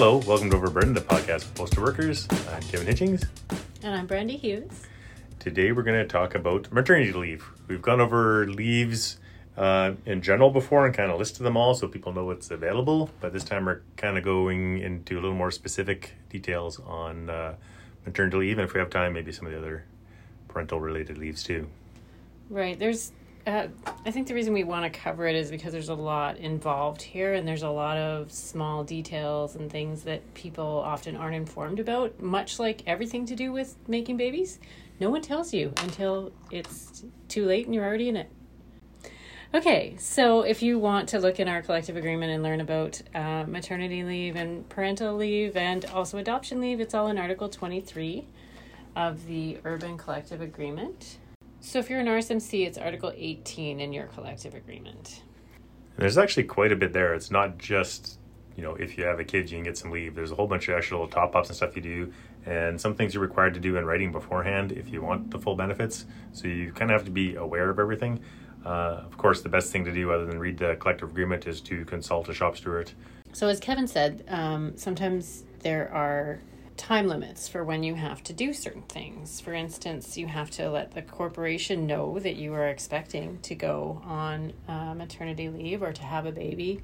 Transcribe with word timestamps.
Hello, 0.00 0.16
welcome 0.26 0.48
to 0.48 0.56
Overburdened, 0.56 0.96
the 0.96 1.02
podcast 1.02 1.42
for 1.42 1.56
postal 1.56 1.82
workers. 1.82 2.26
I'm 2.50 2.62
Kevin 2.62 2.86
Hitchings. 2.86 3.28
And 3.82 3.94
I'm 3.94 4.06
Brandy 4.06 4.38
Hughes. 4.38 4.86
Today 5.38 5.72
we're 5.72 5.82
going 5.82 5.98
to 6.00 6.06
talk 6.06 6.34
about 6.34 6.72
maternity 6.72 7.12
leave. 7.12 7.44
We've 7.68 7.82
gone 7.82 8.00
over 8.00 8.46
leaves 8.46 9.18
uh, 9.58 9.92
in 10.06 10.22
general 10.22 10.48
before 10.48 10.86
and 10.86 10.94
kind 10.94 11.12
of 11.12 11.18
listed 11.18 11.44
them 11.44 11.58
all 11.58 11.74
so 11.74 11.86
people 11.86 12.14
know 12.14 12.24
what's 12.24 12.50
available. 12.50 13.10
But 13.20 13.34
this 13.34 13.44
time 13.44 13.66
we're 13.66 13.82
kind 13.98 14.16
of 14.16 14.24
going 14.24 14.78
into 14.78 15.16
a 15.16 15.20
little 15.20 15.34
more 15.36 15.50
specific 15.50 16.14
details 16.30 16.80
on 16.80 17.28
uh, 17.28 17.56
maternity 18.06 18.38
leave, 18.38 18.58
and 18.58 18.66
if 18.66 18.72
we 18.72 18.80
have 18.80 18.88
time, 18.88 19.12
maybe 19.12 19.32
some 19.32 19.44
of 19.44 19.52
the 19.52 19.58
other 19.58 19.84
parental 20.48 20.80
related 20.80 21.18
leaves 21.18 21.42
too. 21.42 21.68
Right. 22.48 22.78
There's, 22.78 23.12
uh, 23.50 23.66
I 24.06 24.12
think 24.12 24.28
the 24.28 24.34
reason 24.34 24.54
we 24.54 24.62
want 24.62 24.90
to 24.90 25.00
cover 25.00 25.26
it 25.26 25.34
is 25.34 25.50
because 25.50 25.72
there's 25.72 25.88
a 25.88 25.94
lot 25.94 26.36
involved 26.36 27.02
here, 27.02 27.34
and 27.34 27.46
there's 27.46 27.64
a 27.64 27.70
lot 27.70 27.96
of 27.96 28.30
small 28.30 28.84
details 28.84 29.56
and 29.56 29.70
things 29.70 30.04
that 30.04 30.34
people 30.34 30.64
often 30.64 31.16
aren't 31.16 31.34
informed 31.34 31.80
about. 31.80 32.20
Much 32.20 32.60
like 32.60 32.82
everything 32.86 33.26
to 33.26 33.34
do 33.34 33.50
with 33.50 33.76
making 33.88 34.16
babies, 34.16 34.60
no 35.00 35.10
one 35.10 35.20
tells 35.20 35.52
you 35.52 35.72
until 35.78 36.30
it's 36.52 37.04
too 37.28 37.44
late 37.44 37.66
and 37.66 37.74
you're 37.74 37.84
already 37.84 38.08
in 38.08 38.16
it. 38.16 38.30
Okay, 39.52 39.96
so 39.98 40.42
if 40.42 40.62
you 40.62 40.78
want 40.78 41.08
to 41.08 41.18
look 41.18 41.40
in 41.40 41.48
our 41.48 41.60
collective 41.60 41.96
agreement 41.96 42.30
and 42.30 42.44
learn 42.44 42.60
about 42.60 43.02
uh, 43.16 43.44
maternity 43.48 44.04
leave 44.04 44.36
and 44.36 44.68
parental 44.68 45.16
leave 45.16 45.56
and 45.56 45.84
also 45.86 46.18
adoption 46.18 46.60
leave, 46.60 46.78
it's 46.78 46.94
all 46.94 47.08
in 47.08 47.18
Article 47.18 47.48
23 47.48 48.28
of 48.94 49.26
the 49.26 49.58
Urban 49.64 49.98
Collective 49.98 50.40
Agreement. 50.40 51.18
So 51.62 51.78
if 51.78 51.90
you're 51.90 52.00
an 52.00 52.06
RSMC, 52.06 52.66
it's 52.66 52.78
Article 52.78 53.12
18 53.14 53.80
in 53.80 53.92
your 53.92 54.06
collective 54.06 54.54
agreement. 54.54 55.22
And 55.94 55.98
there's 55.98 56.16
actually 56.16 56.44
quite 56.44 56.72
a 56.72 56.76
bit 56.76 56.94
there. 56.94 57.12
It's 57.12 57.30
not 57.30 57.58
just, 57.58 58.18
you 58.56 58.62
know, 58.62 58.74
if 58.76 58.96
you 58.96 59.04
have 59.04 59.20
a 59.20 59.24
kid, 59.24 59.50
you 59.50 59.58
can 59.58 59.64
get 59.64 59.76
some 59.76 59.90
leave. 59.90 60.14
There's 60.14 60.32
a 60.32 60.34
whole 60.34 60.46
bunch 60.46 60.68
of 60.68 60.76
actual 60.76 61.06
top 61.06 61.36
ups 61.36 61.50
and 61.50 61.56
stuff 61.56 61.76
you 61.76 61.82
do, 61.82 62.12
and 62.46 62.80
some 62.80 62.94
things 62.94 63.12
you're 63.12 63.22
required 63.22 63.52
to 63.54 63.60
do 63.60 63.76
in 63.76 63.84
writing 63.84 64.10
beforehand 64.10 64.72
if 64.72 64.90
you 64.90 65.02
want 65.02 65.30
the 65.30 65.38
full 65.38 65.54
benefits. 65.54 66.06
So 66.32 66.48
you 66.48 66.72
kind 66.72 66.90
of 66.90 66.94
have 66.94 67.04
to 67.04 67.10
be 67.10 67.34
aware 67.34 67.68
of 67.68 67.78
everything. 67.78 68.20
Uh, 68.64 69.02
of 69.04 69.18
course, 69.18 69.42
the 69.42 69.50
best 69.50 69.70
thing 69.70 69.84
to 69.84 69.92
do 69.92 70.10
other 70.12 70.24
than 70.24 70.38
read 70.38 70.56
the 70.56 70.76
collective 70.76 71.10
agreement 71.10 71.46
is 71.46 71.60
to 71.62 71.84
consult 71.84 72.28
a 72.30 72.34
shop 72.34 72.56
steward. 72.56 72.90
So, 73.32 73.48
as 73.48 73.60
Kevin 73.60 73.86
said, 73.86 74.24
um, 74.28 74.76
sometimes 74.76 75.44
there 75.60 75.92
are 75.92 76.40
time 76.80 77.06
limits 77.06 77.46
for 77.46 77.62
when 77.62 77.82
you 77.82 77.94
have 77.94 78.22
to 78.24 78.32
do 78.32 78.54
certain 78.54 78.82
things. 78.82 79.38
For 79.38 79.52
instance, 79.52 80.16
you 80.16 80.26
have 80.26 80.50
to 80.52 80.70
let 80.70 80.92
the 80.92 81.02
corporation 81.02 81.86
know 81.86 82.18
that 82.18 82.36
you 82.36 82.54
are 82.54 82.68
expecting 82.68 83.38
to 83.40 83.54
go 83.54 84.00
on 84.04 84.54
uh, 84.66 84.94
maternity 84.94 85.50
leave 85.50 85.82
or 85.82 85.92
to 85.92 86.02
have 86.02 86.24
a 86.24 86.32
baby 86.32 86.80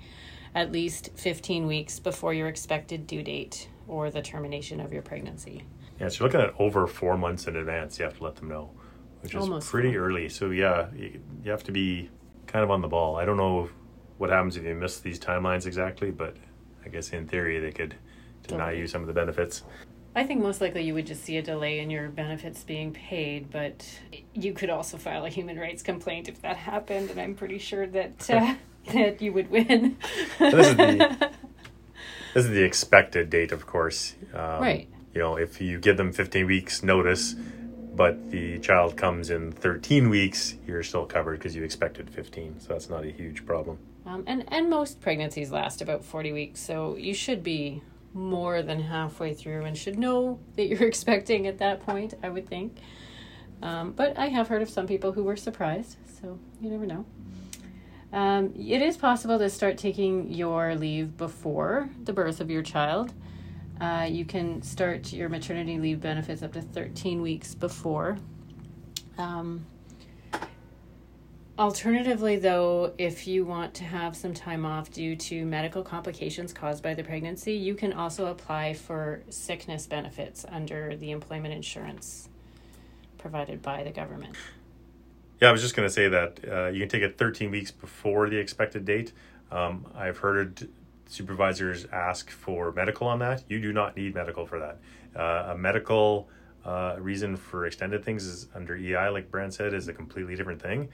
at 0.54 0.70
least 0.70 1.10
15 1.16 1.66
weeks 1.66 1.98
before 1.98 2.34
your 2.34 2.46
expected 2.46 3.06
due 3.06 3.22
date 3.22 3.70
or 3.88 4.10
the 4.10 4.20
termination 4.20 4.80
of 4.80 4.92
your 4.92 5.02
pregnancy. 5.02 5.64
Yeah, 5.98 6.08
so 6.08 6.24
you're 6.24 6.30
looking 6.30 6.46
at 6.46 6.54
over 6.60 6.86
four 6.86 7.16
months 7.16 7.46
in 7.46 7.56
advance, 7.56 7.98
you 7.98 8.04
have 8.04 8.18
to 8.18 8.24
let 8.24 8.36
them 8.36 8.48
know 8.48 8.70
which 9.22 9.34
is 9.34 9.40
Almost 9.40 9.70
pretty 9.70 9.92
four. 9.92 10.02
early. 10.02 10.28
So 10.28 10.50
yeah, 10.50 10.88
you, 10.94 11.20
you 11.42 11.50
have 11.50 11.64
to 11.64 11.72
be 11.72 12.10
kind 12.46 12.62
of 12.62 12.70
on 12.70 12.82
the 12.82 12.88
ball. 12.88 13.16
I 13.16 13.24
don't 13.24 13.38
know 13.38 13.70
what 14.18 14.28
happens 14.28 14.58
if 14.58 14.64
you 14.64 14.74
miss 14.74 15.00
these 15.00 15.18
timelines 15.18 15.66
exactly, 15.66 16.10
but 16.10 16.36
I 16.84 16.88
guess 16.88 17.10
in 17.10 17.26
theory 17.26 17.58
they 17.58 17.72
could 17.72 17.96
deny 18.46 18.72
you 18.72 18.86
some 18.86 19.00
of 19.00 19.08
the 19.08 19.12
benefits. 19.12 19.62
I 20.16 20.24
think 20.24 20.40
most 20.40 20.62
likely 20.62 20.82
you 20.82 20.94
would 20.94 21.06
just 21.06 21.22
see 21.24 21.36
a 21.36 21.42
delay 21.42 21.78
in 21.80 21.90
your 21.90 22.08
benefits 22.08 22.64
being 22.64 22.90
paid, 22.90 23.50
but 23.50 23.86
you 24.32 24.54
could 24.54 24.70
also 24.70 24.96
file 24.96 25.26
a 25.26 25.28
human 25.28 25.58
rights 25.58 25.82
complaint 25.82 26.26
if 26.26 26.40
that 26.40 26.56
happened, 26.56 27.10
and 27.10 27.20
I'm 27.20 27.34
pretty 27.34 27.58
sure 27.58 27.86
that 27.86 28.30
uh, 28.30 28.54
that 28.94 29.20
you 29.20 29.34
would 29.34 29.50
win. 29.50 29.98
this, 30.38 30.68
is 30.68 30.76
the, 30.76 31.30
this 32.34 32.44
is 32.46 32.50
the 32.50 32.62
expected 32.62 33.28
date, 33.28 33.52
of 33.52 33.66
course. 33.66 34.14
Um, 34.32 34.62
right. 34.62 34.88
You 35.12 35.20
know, 35.20 35.36
if 35.36 35.60
you 35.60 35.78
give 35.78 35.98
them 35.98 36.12
15 36.12 36.46
weeks 36.46 36.82
notice, 36.82 37.34
but 37.94 38.30
the 38.30 38.58
child 38.60 38.96
comes 38.96 39.28
in 39.28 39.52
13 39.52 40.08
weeks, 40.08 40.54
you're 40.66 40.82
still 40.82 41.04
covered 41.04 41.38
because 41.38 41.54
you 41.54 41.62
expected 41.62 42.08
15. 42.08 42.60
So 42.60 42.68
that's 42.68 42.88
not 42.88 43.04
a 43.04 43.10
huge 43.10 43.44
problem. 43.44 43.78
Um, 44.06 44.24
and, 44.26 44.44
and 44.48 44.70
most 44.70 45.02
pregnancies 45.02 45.50
last 45.50 45.82
about 45.82 46.04
40 46.04 46.32
weeks. 46.32 46.60
So 46.60 46.96
you 46.96 47.12
should 47.12 47.42
be 47.42 47.82
more 48.16 48.62
than 48.62 48.80
halfway 48.80 49.34
through 49.34 49.64
and 49.64 49.76
should 49.76 49.98
know 49.98 50.40
that 50.56 50.66
you're 50.66 50.88
expecting 50.88 51.46
at 51.46 51.58
that 51.58 51.84
point, 51.84 52.14
I 52.22 52.30
would 52.30 52.48
think. 52.48 52.78
Um, 53.62 53.92
but 53.92 54.18
I 54.18 54.28
have 54.28 54.48
heard 54.48 54.62
of 54.62 54.70
some 54.70 54.86
people 54.86 55.12
who 55.12 55.22
were 55.22 55.36
surprised. 55.36 55.96
So 56.20 56.38
you 56.60 56.70
never 56.70 56.86
know. 56.86 57.04
Um, 58.12 58.54
it 58.56 58.82
is 58.82 58.96
possible 58.96 59.38
to 59.38 59.50
start 59.50 59.78
taking 59.78 60.32
your 60.32 60.74
leave 60.74 61.16
before 61.16 61.90
the 62.04 62.12
birth 62.12 62.40
of 62.40 62.50
your 62.50 62.62
child. 62.62 63.12
Uh, 63.80 64.06
you 64.10 64.24
can 64.24 64.62
start 64.62 65.12
your 65.12 65.28
maternity 65.28 65.78
leave 65.78 66.00
benefits 66.00 66.42
up 66.42 66.52
to 66.54 66.62
13 66.62 67.20
weeks 67.20 67.54
before. 67.54 68.16
Um, 69.18 69.66
alternatively, 71.58 72.36
though, 72.36 72.92
if 72.98 73.26
you 73.26 73.44
want 73.44 73.74
to 73.74 73.84
have 73.84 74.16
some 74.16 74.34
time 74.34 74.64
off 74.64 74.90
due 74.90 75.16
to 75.16 75.44
medical 75.44 75.82
complications 75.82 76.52
caused 76.52 76.82
by 76.82 76.94
the 76.94 77.02
pregnancy, 77.02 77.54
you 77.54 77.74
can 77.74 77.92
also 77.92 78.26
apply 78.26 78.74
for 78.74 79.22
sickness 79.30 79.86
benefits 79.86 80.44
under 80.48 80.96
the 80.96 81.10
employment 81.10 81.54
insurance 81.54 82.28
provided 83.18 83.62
by 83.62 83.82
the 83.82 83.90
government. 83.90 84.36
Yeah, 85.40 85.48
I 85.48 85.52
was 85.52 85.60
just 85.60 85.76
going 85.76 85.88
to 85.88 85.92
say 85.92 86.08
that 86.08 86.40
uh, 86.50 86.66
you 86.68 86.80
can 86.80 86.88
take 86.88 87.02
it 87.02 87.18
13 87.18 87.50
weeks 87.50 87.70
before 87.70 88.28
the 88.30 88.36
expected 88.36 88.84
date. 88.84 89.12
Um, 89.50 89.86
I've 89.94 90.18
heard 90.18 90.68
supervisors 91.06 91.86
ask 91.92 92.30
for 92.30 92.72
medical 92.72 93.06
on 93.06 93.18
that. 93.20 93.44
You 93.48 93.60
do 93.60 93.72
not 93.72 93.96
need 93.96 94.14
medical 94.14 94.46
for 94.46 94.58
that. 94.58 94.78
Uh, 95.14 95.52
a 95.52 95.58
medical 95.58 96.28
uh, 96.64 96.96
reason 96.98 97.36
for 97.36 97.66
extended 97.66 98.04
things 98.04 98.24
is 98.24 98.48
under 98.54 98.76
EI, 98.76 99.08
like 99.08 99.30
Brand 99.30 99.54
said, 99.54 99.72
is 99.72 99.88
a 99.88 99.92
completely 99.92 100.36
different 100.36 100.60
thing. 100.60 100.88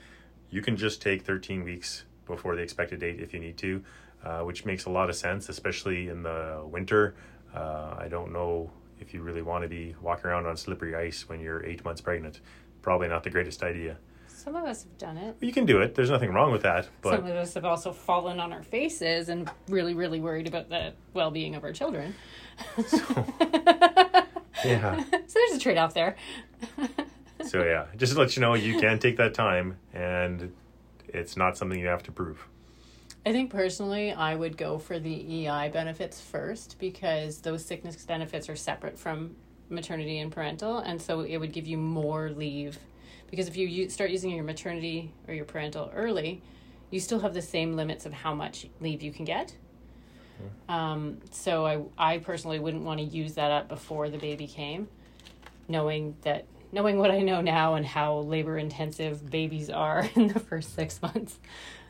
You 0.52 0.60
can 0.60 0.76
just 0.76 1.00
take 1.00 1.22
13 1.22 1.64
weeks 1.64 2.04
before 2.26 2.54
the 2.54 2.62
expected 2.62 3.00
date 3.00 3.20
if 3.20 3.32
you 3.32 3.40
need 3.40 3.56
to, 3.56 3.82
uh, 4.22 4.40
which 4.40 4.66
makes 4.66 4.84
a 4.84 4.90
lot 4.90 5.08
of 5.08 5.16
sense, 5.16 5.48
especially 5.48 6.08
in 6.08 6.22
the 6.22 6.62
winter. 6.70 7.14
Uh, 7.54 7.96
I 7.98 8.08
don't 8.08 8.32
know 8.34 8.70
if 9.00 9.14
you 9.14 9.22
really 9.22 9.40
want 9.40 9.62
to 9.62 9.68
be 9.68 9.96
walking 10.02 10.26
around 10.26 10.44
on 10.46 10.58
slippery 10.58 10.94
ice 10.94 11.26
when 11.26 11.40
you're 11.40 11.64
eight 11.64 11.82
months 11.86 12.02
pregnant. 12.02 12.40
Probably 12.82 13.08
not 13.08 13.24
the 13.24 13.30
greatest 13.30 13.62
idea. 13.62 13.96
Some 14.26 14.54
of 14.54 14.64
us 14.64 14.82
have 14.82 14.98
done 14.98 15.16
it. 15.16 15.36
You 15.40 15.52
can 15.52 15.64
do 15.64 15.80
it. 15.80 15.94
There's 15.94 16.10
nothing 16.10 16.34
wrong 16.34 16.52
with 16.52 16.62
that. 16.62 16.86
But 17.00 17.16
some 17.16 17.26
of 17.26 17.36
us 17.36 17.54
have 17.54 17.64
also 17.64 17.90
fallen 17.90 18.38
on 18.38 18.52
our 18.52 18.62
faces 18.62 19.30
and 19.30 19.50
really, 19.69 19.94
really 19.94 20.20
worried 20.20 20.48
about 20.48 20.69
the 20.69 20.92
well-being 21.14 21.54
of 21.54 21.64
our 21.64 21.72
children. 21.72 22.14
So, 22.86 22.98
yeah. 24.64 25.02
so 25.26 25.34
there's 25.34 25.56
a 25.56 25.58
trade-off 25.58 25.94
there. 25.94 26.16
so 27.52 27.62
yeah, 27.62 27.84
just 27.98 28.14
to 28.14 28.18
let 28.18 28.34
you 28.34 28.40
know, 28.40 28.54
you 28.54 28.80
can 28.80 28.98
take 28.98 29.18
that 29.18 29.34
time, 29.34 29.76
and 29.92 30.54
it's 31.06 31.36
not 31.36 31.58
something 31.58 31.78
you 31.78 31.86
have 31.86 32.02
to 32.04 32.10
prove. 32.10 32.48
I 33.26 33.32
think 33.32 33.50
personally, 33.50 34.10
I 34.10 34.34
would 34.34 34.56
go 34.56 34.78
for 34.78 34.98
the 34.98 35.46
EI 35.46 35.68
benefits 35.68 36.18
first 36.18 36.76
because 36.78 37.42
those 37.42 37.62
sickness 37.62 38.02
benefits 38.06 38.48
are 38.48 38.56
separate 38.56 38.98
from 38.98 39.36
maternity 39.68 40.18
and 40.20 40.32
parental, 40.32 40.78
and 40.78 41.00
so 41.00 41.20
it 41.20 41.36
would 41.36 41.52
give 41.52 41.66
you 41.66 41.76
more 41.76 42.30
leave 42.30 42.78
because 43.30 43.48
if 43.48 43.56
you 43.58 43.90
start 43.90 44.10
using 44.10 44.30
your 44.30 44.44
maternity 44.44 45.12
or 45.28 45.34
your 45.34 45.44
parental 45.44 45.92
early, 45.94 46.40
you 46.90 47.00
still 47.00 47.20
have 47.20 47.34
the 47.34 47.42
same 47.42 47.76
limits 47.76 48.06
of 48.06 48.14
how 48.14 48.34
much 48.34 48.66
leave 48.80 49.02
you 49.02 49.12
can 49.12 49.26
get. 49.26 49.54
Mm-hmm. 50.42 50.72
Um, 50.72 51.19
so 51.30 51.66
I, 51.98 52.14
I 52.14 52.19
personally 52.19 52.60
wouldn't 52.60 52.82
want 52.82 53.00
to 53.00 53.04
use 53.04 53.34
that 53.34 53.50
up 53.50 53.69
before 53.69 54.08
the 54.08 54.16
baby 54.16 54.46
came, 54.46 54.88
knowing 55.69 56.16
that 56.22 56.46
knowing 56.72 56.99
what 56.99 57.10
I 57.10 57.21
know 57.21 57.41
now 57.43 57.75
and 57.75 57.84
how 57.84 58.19
labor 58.19 58.56
intensive 58.56 59.31
babies 59.31 59.71
are 59.71 60.09
in 60.15 60.28
the 60.28 60.41
first 60.41 60.75
six 60.75 61.00
months. 61.03 61.38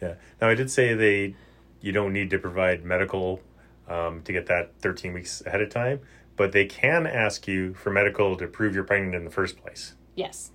Yeah. 0.01 0.15
Now 0.41 0.49
I 0.49 0.55
did 0.55 0.71
say 0.71 0.95
they 0.95 1.37
you 1.81 1.93
don't 1.93 2.13
need 2.13 2.31
to 2.31 2.39
provide 2.39 2.85
medical 2.85 3.41
um, 3.89 4.23
to 4.23 4.33
get 4.33 4.47
that 4.47 4.73
13 4.81 5.13
weeks 5.13 5.43
ahead 5.45 5.61
of 5.61 5.71
time, 5.71 6.01
but 6.37 6.53
they 6.53 6.65
can 6.65 7.07
ask 7.07 7.49
you 7.49 7.75
for 7.75 7.91
medical 7.91 8.37
to 8.37 8.47
prove 8.47 8.75
you're 8.75 8.85
pregnant 8.85 9.15
in 9.15 9.25
the 9.25 9.31
first 9.31 9.57
place. 9.61 9.95
Yes. 10.15 10.53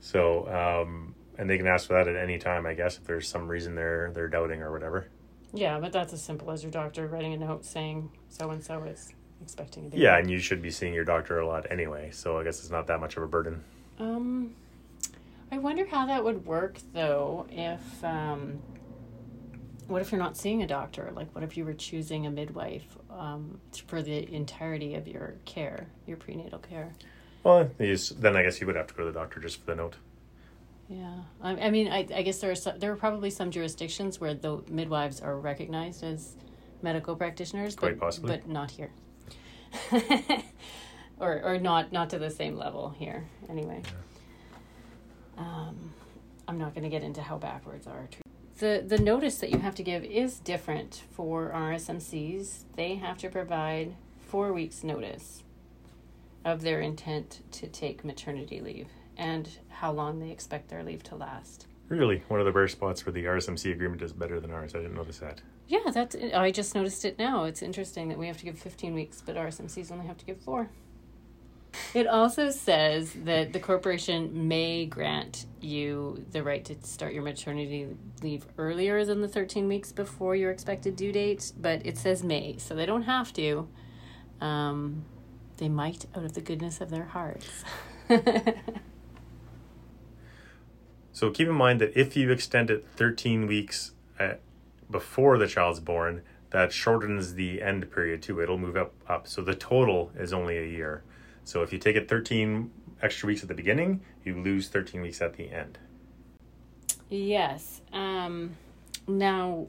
So, 0.00 0.46
um, 0.48 1.14
and 1.38 1.48
they 1.48 1.56
can 1.56 1.66
ask 1.66 1.86
for 1.86 1.94
that 1.94 2.06
at 2.06 2.16
any 2.16 2.38
time, 2.38 2.66
I 2.66 2.74
guess, 2.74 2.98
if 2.98 3.04
there's 3.04 3.28
some 3.28 3.48
reason 3.48 3.74
they're 3.74 4.10
they're 4.14 4.28
doubting 4.28 4.62
or 4.62 4.72
whatever. 4.72 5.08
Yeah, 5.52 5.78
but 5.80 5.92
that's 5.92 6.12
as 6.12 6.22
simple 6.22 6.50
as 6.50 6.62
your 6.62 6.72
doctor 6.72 7.06
writing 7.06 7.32
a 7.32 7.38
note 7.38 7.64
saying 7.64 8.10
so 8.28 8.50
and 8.50 8.62
so 8.62 8.82
is 8.84 9.12
expecting 9.42 9.86
a 9.86 9.88
baby. 9.90 10.02
Yeah, 10.02 10.18
and 10.18 10.30
you 10.30 10.38
should 10.38 10.62
be 10.62 10.70
seeing 10.70 10.94
your 10.94 11.04
doctor 11.04 11.38
a 11.40 11.46
lot 11.46 11.66
anyway, 11.70 12.10
so 12.12 12.38
I 12.38 12.44
guess 12.44 12.60
it's 12.60 12.70
not 12.70 12.86
that 12.88 13.00
much 13.00 13.16
of 13.16 13.22
a 13.22 13.26
burden. 13.26 13.62
Um, 13.98 14.54
I 15.50 15.58
wonder 15.58 15.86
how 15.86 16.06
that 16.06 16.22
would 16.24 16.44
work 16.46 16.78
though. 16.92 17.46
If 17.50 18.04
um, 18.04 18.60
what 19.86 20.02
if 20.02 20.10
you're 20.10 20.20
not 20.20 20.36
seeing 20.36 20.62
a 20.62 20.66
doctor? 20.66 21.10
Like, 21.14 21.32
what 21.34 21.44
if 21.44 21.56
you 21.56 21.64
were 21.64 21.74
choosing 21.74 22.26
a 22.26 22.30
midwife 22.30 22.98
um, 23.10 23.60
for 23.86 24.02
the 24.02 24.32
entirety 24.34 24.94
of 24.94 25.06
your 25.06 25.34
care, 25.44 25.86
your 26.06 26.16
prenatal 26.16 26.58
care? 26.58 26.92
Well, 27.44 27.70
then 27.78 28.36
I 28.36 28.42
guess 28.42 28.60
you 28.60 28.66
would 28.66 28.76
have 28.76 28.88
to 28.88 28.94
go 28.94 29.04
to 29.04 29.12
the 29.12 29.18
doctor 29.18 29.38
just 29.38 29.60
for 29.60 29.66
the 29.66 29.76
note. 29.76 29.94
Yeah, 30.88 31.14
I, 31.40 31.52
I 31.52 31.70
mean, 31.70 31.88
I, 31.88 31.98
I 32.14 32.22
guess 32.22 32.38
there 32.38 32.50
are 32.50 32.56
some, 32.56 32.78
there 32.78 32.92
are 32.92 32.96
probably 32.96 33.30
some 33.30 33.50
jurisdictions 33.50 34.20
where 34.20 34.34
the 34.34 34.62
midwives 34.68 35.20
are 35.20 35.36
recognized 35.38 36.02
as 36.02 36.34
medical 36.82 37.16
practitioners, 37.16 37.74
Quite 37.74 37.98
but, 37.98 38.04
possibly. 38.04 38.36
but 38.36 38.48
not 38.48 38.70
here. 38.70 38.90
or 41.20 41.42
or 41.42 41.58
not 41.58 41.92
not 41.92 42.10
to 42.10 42.18
the 42.18 42.30
same 42.30 42.56
level 42.56 42.94
here 42.98 43.26
anyway. 43.48 43.82
Um, 45.38 45.92
I'm 46.48 46.58
not 46.58 46.74
going 46.74 46.84
to 46.84 46.90
get 46.90 47.02
into 47.02 47.22
how 47.22 47.36
backwards 47.38 47.86
our 47.86 48.08
the 48.58 48.82
the 48.86 48.98
notice 48.98 49.38
that 49.38 49.50
you 49.50 49.58
have 49.58 49.74
to 49.74 49.82
give 49.82 50.04
is 50.04 50.38
different 50.38 51.02
for 51.12 51.52
RSMCs. 51.54 52.64
They 52.74 52.94
have 52.96 53.18
to 53.18 53.28
provide 53.28 53.94
four 54.26 54.52
weeks 54.52 54.82
notice 54.82 55.42
of 56.44 56.62
their 56.62 56.80
intent 56.80 57.42
to 57.50 57.66
take 57.66 58.04
maternity 58.04 58.60
leave 58.60 58.88
and 59.16 59.48
how 59.68 59.92
long 59.92 60.20
they 60.20 60.30
expect 60.30 60.68
their 60.68 60.82
leave 60.82 61.02
to 61.02 61.16
last. 61.16 61.66
Really, 61.88 62.22
one 62.28 62.40
of 62.40 62.46
the 62.46 62.52
rare 62.52 62.68
spots 62.68 63.04
where 63.04 63.12
the 63.12 63.24
RSMC 63.24 63.72
agreement 63.72 64.02
is 64.02 64.12
better 64.12 64.40
than 64.40 64.50
ours. 64.50 64.74
I 64.74 64.78
didn't 64.78 64.94
notice 64.94 65.18
that. 65.18 65.40
Yeah, 65.68 65.90
that's. 65.92 66.14
I 66.34 66.50
just 66.50 66.74
noticed 66.74 67.04
it 67.04 67.18
now. 67.18 67.44
It's 67.44 67.62
interesting 67.62 68.08
that 68.08 68.18
we 68.18 68.28
have 68.28 68.38
to 68.38 68.44
give 68.44 68.58
15 68.58 68.94
weeks, 68.94 69.22
but 69.24 69.36
RSMCs 69.36 69.90
only 69.90 70.06
have 70.06 70.18
to 70.18 70.24
give 70.24 70.40
four. 70.40 70.70
It 71.92 72.06
also 72.06 72.50
says 72.50 73.12
that 73.24 73.52
the 73.52 73.60
corporation 73.60 74.48
may 74.48 74.86
grant 74.86 75.44
you 75.60 76.24
the 76.30 76.42
right 76.42 76.64
to 76.64 76.76
start 76.82 77.12
your 77.12 77.22
maternity 77.22 77.88
leave 78.22 78.46
earlier 78.56 79.04
than 79.04 79.20
the 79.20 79.28
13 79.28 79.68
weeks 79.68 79.92
before 79.92 80.34
your 80.34 80.50
expected 80.50 80.96
due 80.96 81.12
date, 81.12 81.52
but 81.58 81.84
it 81.84 81.98
says 81.98 82.22
may, 82.22 82.56
so 82.58 82.74
they 82.74 82.86
don't 82.86 83.02
have 83.02 83.32
to. 83.34 83.68
Um, 84.40 85.04
they 85.58 85.68
might 85.68 86.06
out 86.14 86.24
of 86.24 86.32
the 86.32 86.40
goodness 86.40 86.80
of 86.80 86.90
their 86.90 87.04
hearts. 87.04 87.64
So 91.16 91.30
keep 91.30 91.48
in 91.48 91.54
mind 91.54 91.80
that 91.80 91.98
if 91.98 92.14
you 92.14 92.30
extend 92.30 92.68
it 92.68 92.84
13 92.96 93.46
weeks 93.46 93.92
uh, 94.20 94.34
before 94.90 95.38
the 95.38 95.46
child's 95.46 95.80
born, 95.80 96.22
that 96.50 96.72
shortens 96.72 97.34
the 97.34 97.60
end 97.62 97.90
period 97.90 98.22
too. 98.22 98.40
It'll 98.40 98.58
move 98.58 98.76
up 98.76 98.94
up. 99.08 99.26
So 99.26 99.42
the 99.42 99.54
total 99.54 100.12
is 100.16 100.32
only 100.32 100.58
a 100.58 100.66
year. 100.66 101.02
So 101.44 101.62
if 101.62 101.72
you 101.72 101.78
take 101.78 101.96
it 101.96 102.08
13 102.08 102.70
extra 103.02 103.26
weeks 103.26 103.42
at 103.42 103.48
the 103.48 103.54
beginning, 103.54 104.00
you 104.24 104.40
lose 104.40 104.68
13 104.68 105.00
weeks 105.00 105.20
at 105.20 105.36
the 105.36 105.50
end. 105.50 105.78
Yes. 107.08 107.82
Um, 107.92 108.56
now, 109.06 109.68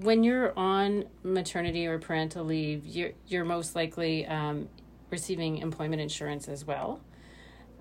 when 0.00 0.22
you're 0.22 0.52
on 0.58 1.04
maternity 1.22 1.86
or 1.86 1.98
parental 1.98 2.44
leave, 2.44 2.84
you're 2.84 3.12
you're 3.26 3.44
most 3.44 3.74
likely 3.74 4.26
um, 4.26 4.68
receiving 5.10 5.58
employment 5.58 6.02
insurance 6.02 6.48
as 6.48 6.64
well. 6.64 7.00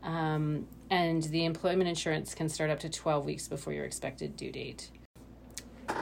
Um, 0.01 0.67
and 0.89 1.23
the 1.23 1.45
employment 1.45 1.89
insurance 1.89 2.33
can 2.33 2.47
start 2.47 2.69
up 2.69 2.79
to 2.79 2.89
12 2.89 3.25
weeks 3.25 3.47
before 3.47 3.73
your 3.73 3.85
expected 3.85 4.37
due 4.37 4.51
date. 4.51 4.91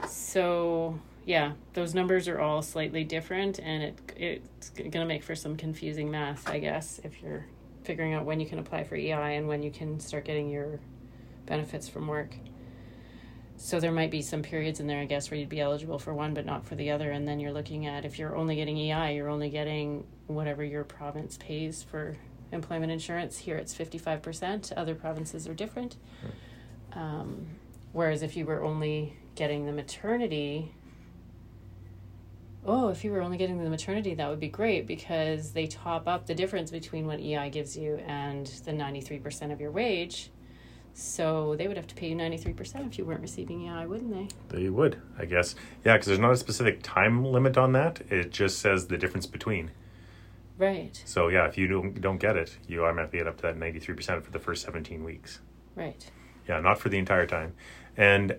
So, 0.09 0.99
yeah, 1.25 1.53
those 1.73 1.93
numbers 1.93 2.27
are 2.27 2.39
all 2.39 2.61
slightly 2.61 3.03
different, 3.03 3.59
and 3.59 3.83
it 3.83 3.99
it's 4.15 4.69
going 4.69 4.91
to 4.91 5.05
make 5.05 5.23
for 5.23 5.35
some 5.35 5.55
confusing 5.57 6.09
math, 6.09 6.49
I 6.49 6.59
guess, 6.59 6.99
if 7.03 7.21
you're 7.21 7.45
figuring 7.83 8.13
out 8.13 8.25
when 8.25 8.39
you 8.39 8.45
can 8.45 8.59
apply 8.59 8.83
for 8.83 8.95
EI 8.95 9.35
and 9.35 9.47
when 9.47 9.63
you 9.63 9.71
can 9.71 9.99
start 9.99 10.25
getting 10.25 10.49
your 10.49 10.79
benefits 11.45 11.87
from 11.87 12.07
work. 12.07 12.35
So 13.55 13.79
there 13.79 13.91
might 13.91 14.11
be 14.11 14.21
some 14.21 14.43
periods 14.43 14.79
in 14.79 14.87
there, 14.87 14.99
I 14.99 15.05
guess, 15.05 15.31
where 15.31 15.39
you'd 15.39 15.49
be 15.49 15.61
eligible 15.61 15.97
for 15.97 16.13
one 16.13 16.33
but 16.33 16.45
not 16.45 16.65
for 16.65 16.75
the 16.75 16.91
other, 16.91 17.11
and 17.11 17.27
then 17.27 17.39
you're 17.39 17.51
looking 17.51 17.87
at 17.87 18.05
if 18.05 18.19
you're 18.19 18.35
only 18.35 18.55
getting 18.55 18.77
EI, 18.77 19.15
you're 19.15 19.29
only 19.29 19.49
getting 19.49 20.05
whatever 20.27 20.63
your 20.63 20.83
province 20.83 21.37
pays 21.41 21.81
for 21.81 22.15
employment 22.51 22.91
insurance. 22.91 23.39
Here 23.39 23.57
it's 23.57 23.73
fifty 23.73 23.97
five 23.97 24.21
percent. 24.21 24.71
Other 24.77 24.95
provinces 24.95 25.47
are 25.47 25.53
different. 25.53 25.97
Um, 26.93 27.47
whereas 27.93 28.21
if 28.21 28.37
you 28.37 28.45
were 28.45 28.63
only 28.63 29.17
getting 29.37 29.65
the 29.65 29.71
maternity, 29.71 30.73
oh, 32.65 32.89
if 32.89 33.05
you 33.05 33.11
were 33.11 33.21
only 33.21 33.37
getting 33.37 33.63
the 33.63 33.69
maternity, 33.69 34.13
that 34.15 34.29
would 34.29 34.39
be 34.39 34.49
great 34.49 34.85
because 34.87 35.53
they 35.53 35.67
top 35.67 36.07
up 36.07 36.25
the 36.25 36.35
difference 36.35 36.71
between 36.71 37.07
what 37.07 37.19
EI 37.21 37.49
gives 37.49 37.77
you 37.77 37.95
and 38.05 38.47
the 38.65 38.73
ninety 38.73 38.99
three 38.99 39.19
percent 39.19 39.51
of 39.53 39.61
your 39.61 39.71
wage. 39.71 40.31
So 40.93 41.55
they 41.55 41.67
would 41.67 41.77
have 41.77 41.85
to 41.87 41.93
pay 41.95 42.09
you 42.09 42.15
93% 42.15 42.87
if 42.87 42.97
you 42.97 43.05
weren't 43.05 43.21
receiving 43.21 43.67
EI, 43.67 43.85
wouldn't 43.85 44.11
they? 44.11 44.57
They 44.57 44.67
would, 44.67 44.99
I 45.19 45.25
guess. 45.25 45.53
Yeah, 45.85 45.93
because 45.93 46.07
there's 46.07 46.17
not 46.17 46.31
a 46.31 46.37
specific 46.37 46.79
time 46.81 47.23
limit 47.23 47.55
on 47.55 47.73
that. 47.73 48.01
It 48.09 48.31
just 48.31 48.57
says 48.57 48.87
the 48.87 48.97
difference 48.97 49.27
between. 49.27 49.69
Right, 50.57 50.99
So 51.05 51.27
yeah, 51.27 51.45
if 51.45 51.55
you 51.55 51.67
don't 51.67 52.01
don't 52.01 52.17
get 52.17 52.35
it, 52.35 52.57
you 52.67 52.83
automatically 52.83 53.19
get 53.19 53.27
up 53.27 53.37
to 53.37 53.43
that 53.43 53.59
93% 53.59 54.23
for 54.23 54.31
the 54.31 54.39
first 54.39 54.65
17 54.65 55.03
weeks. 55.03 55.39
right. 55.75 56.09
Yeah, 56.49 56.59
not 56.61 56.79
for 56.79 56.89
the 56.89 56.97
entire 56.97 57.27
time. 57.27 57.53
And 57.95 58.35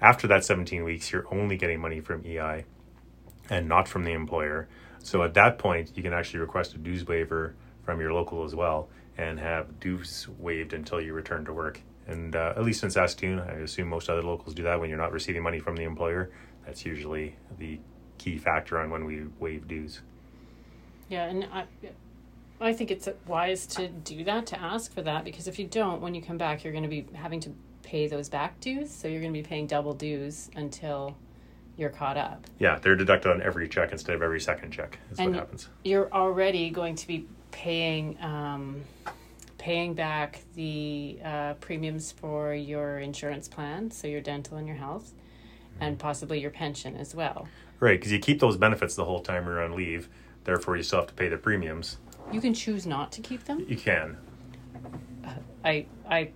after 0.00 0.26
that 0.28 0.44
17 0.44 0.84
weeks, 0.84 1.10
you're 1.10 1.26
only 1.32 1.56
getting 1.56 1.80
money 1.80 2.00
from 2.00 2.24
EI 2.24 2.64
and 3.48 3.68
not 3.68 3.88
from 3.88 4.04
the 4.04 4.12
employer. 4.12 4.68
So 5.02 5.22
at 5.22 5.34
that 5.34 5.58
point, 5.58 5.92
you 5.94 6.02
can 6.02 6.12
actually 6.12 6.40
request 6.40 6.74
a 6.74 6.78
dues 6.78 7.06
waiver 7.06 7.54
from 7.84 8.00
your 8.00 8.12
local 8.12 8.44
as 8.44 8.54
well 8.54 8.88
and 9.16 9.38
have 9.38 9.80
dues 9.80 10.26
waived 10.38 10.72
until 10.72 11.00
you 11.00 11.12
return 11.12 11.44
to 11.46 11.52
work. 11.52 11.80
And 12.06 12.36
uh, 12.36 12.54
at 12.56 12.64
least 12.64 12.84
in 12.84 12.90
Saskatoon, 12.90 13.40
I 13.40 13.52
assume 13.60 13.88
most 13.88 14.10
other 14.10 14.22
locals 14.22 14.54
do 14.54 14.62
that 14.64 14.78
when 14.78 14.88
you're 14.88 14.98
not 14.98 15.12
receiving 15.12 15.42
money 15.42 15.58
from 15.58 15.76
the 15.76 15.84
employer. 15.84 16.30
That's 16.64 16.84
usually 16.84 17.36
the 17.58 17.80
key 18.18 18.38
factor 18.38 18.78
on 18.78 18.90
when 18.90 19.04
we 19.04 19.24
waive 19.38 19.66
dues. 19.66 20.02
Yeah, 21.08 21.24
and 21.26 21.46
I, 21.52 21.64
I 22.60 22.72
think 22.72 22.90
it's 22.90 23.08
wise 23.26 23.66
to 23.68 23.88
do 23.88 24.24
that, 24.24 24.46
to 24.46 24.60
ask 24.60 24.92
for 24.92 25.02
that, 25.02 25.24
because 25.24 25.48
if 25.48 25.58
you 25.58 25.66
don't, 25.66 26.00
when 26.00 26.14
you 26.14 26.22
come 26.22 26.36
back, 26.36 26.64
you're 26.64 26.72
going 26.72 26.82
to 26.82 26.88
be 26.88 27.06
having 27.14 27.40
to 27.40 27.54
pay 27.86 28.08
those 28.08 28.28
back 28.28 28.58
dues. 28.60 28.90
So 28.90 29.08
you're 29.08 29.20
going 29.20 29.32
to 29.32 29.42
be 29.42 29.46
paying 29.46 29.66
double 29.66 29.94
dues 29.94 30.50
until 30.56 31.16
you're 31.76 31.90
caught 31.90 32.16
up. 32.16 32.44
Yeah, 32.58 32.78
they're 32.78 32.96
deducted 32.96 33.30
on 33.30 33.40
every 33.40 33.68
check 33.68 33.92
instead 33.92 34.16
of 34.16 34.22
every 34.22 34.40
second 34.40 34.72
check. 34.72 34.98
That's 35.08 35.20
And 35.20 35.30
what 35.30 35.38
happens. 35.38 35.68
You're 35.84 36.12
already 36.12 36.70
going 36.70 36.96
to 36.96 37.06
be 37.06 37.26
paying 37.52 38.18
um, 38.20 38.82
paying 39.58 39.94
back 39.94 40.40
the 40.54 41.18
uh, 41.24 41.54
premiums 41.54 42.12
for 42.12 42.54
your 42.54 42.98
insurance 42.98 43.48
plan, 43.48 43.90
so 43.90 44.06
your 44.06 44.20
dental 44.20 44.58
and 44.58 44.66
your 44.66 44.76
health, 44.76 45.12
and 45.80 45.98
possibly 45.98 46.40
your 46.40 46.50
pension 46.50 46.96
as 46.96 47.14
well. 47.14 47.48
Right, 47.80 47.98
because 47.98 48.12
you 48.12 48.18
keep 48.18 48.40
those 48.40 48.56
benefits 48.56 48.94
the 48.94 49.04
whole 49.04 49.20
time 49.20 49.44
you're 49.44 49.62
on 49.62 49.74
leave. 49.74 50.08
Therefore, 50.44 50.76
you 50.76 50.82
still 50.82 51.00
have 51.00 51.08
to 51.08 51.14
pay 51.14 51.28
the 51.28 51.36
premiums. 51.36 51.98
You 52.32 52.40
can 52.40 52.54
choose 52.54 52.86
not 52.86 53.12
to 53.12 53.20
keep 53.20 53.44
them. 53.44 53.64
You 53.68 53.76
can. 53.76 54.16
I 55.64 55.86
I 56.08 56.30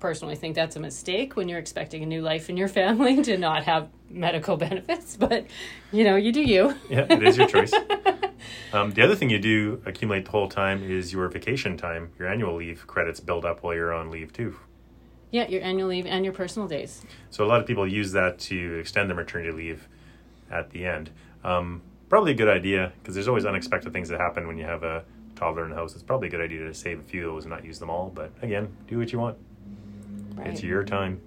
personally 0.00 0.36
think 0.36 0.54
that's 0.54 0.76
a 0.76 0.80
mistake 0.80 1.36
when 1.36 1.48
you're 1.48 1.58
expecting 1.58 2.02
a 2.02 2.06
new 2.06 2.22
life 2.22 2.48
in 2.48 2.56
your 2.56 2.68
family 2.68 3.22
to 3.24 3.36
not 3.36 3.64
have 3.64 3.88
medical 4.10 4.56
benefits, 4.68 5.16
but 5.16 5.46
you 5.92 6.04
know, 6.04 6.16
you 6.16 6.32
do 6.32 6.42
you. 6.42 6.74
Yeah, 6.90 7.06
it 7.10 7.22
is 7.22 7.36
your 7.36 7.48
choice. 7.48 7.72
Um, 8.72 8.92
the 8.92 9.02
other 9.02 9.14
thing 9.14 9.30
you 9.30 9.38
do 9.38 9.82
accumulate 9.84 10.24
the 10.24 10.30
whole 10.30 10.48
time 10.48 10.82
is 10.82 11.12
your 11.12 11.28
vacation 11.28 11.76
time, 11.76 12.12
your 12.18 12.28
annual 12.28 12.56
leave 12.56 12.86
credits 12.86 13.20
build 13.20 13.44
up 13.44 13.62
while 13.62 13.74
you're 13.74 13.92
on 13.92 14.10
leave 14.10 14.32
too. 14.32 14.56
Yeah, 15.30 15.46
your 15.48 15.62
annual 15.62 15.88
leave 15.88 16.06
and 16.06 16.24
your 16.24 16.32
personal 16.32 16.68
days. 16.68 17.02
So 17.30 17.44
a 17.44 17.46
lot 17.46 17.60
of 17.60 17.66
people 17.66 17.86
use 17.86 18.12
that 18.12 18.38
to 18.40 18.78
extend 18.78 19.10
their 19.10 19.16
maternity 19.16 19.52
leave 19.52 19.88
at 20.50 20.70
the 20.70 20.86
end. 20.86 21.10
Um, 21.44 21.82
probably 22.08 22.32
a 22.32 22.34
good 22.34 22.48
idea 22.48 22.92
because 23.00 23.14
there's 23.14 23.28
always 23.28 23.44
unexpected 23.44 23.92
things 23.92 24.08
that 24.08 24.20
happen 24.20 24.46
when 24.46 24.56
you 24.56 24.64
have 24.64 24.82
a 24.82 25.04
toddler 25.36 25.64
in 25.64 25.70
the 25.70 25.76
house. 25.76 25.94
It's 25.94 26.02
probably 26.02 26.28
a 26.28 26.30
good 26.30 26.40
idea 26.40 26.60
to 26.60 26.74
save 26.74 27.00
a 27.00 27.02
few 27.02 27.28
of 27.28 27.34
those 27.34 27.44
and 27.44 27.52
not 27.52 27.64
use 27.64 27.78
them 27.78 27.90
all. 27.90 28.10
But 28.14 28.32
again, 28.42 28.74
do 28.86 28.98
what 28.98 29.12
you 29.12 29.18
want. 29.18 29.36
Right. 30.38 30.48
It's 30.48 30.62
your 30.62 30.84
time. 30.84 31.20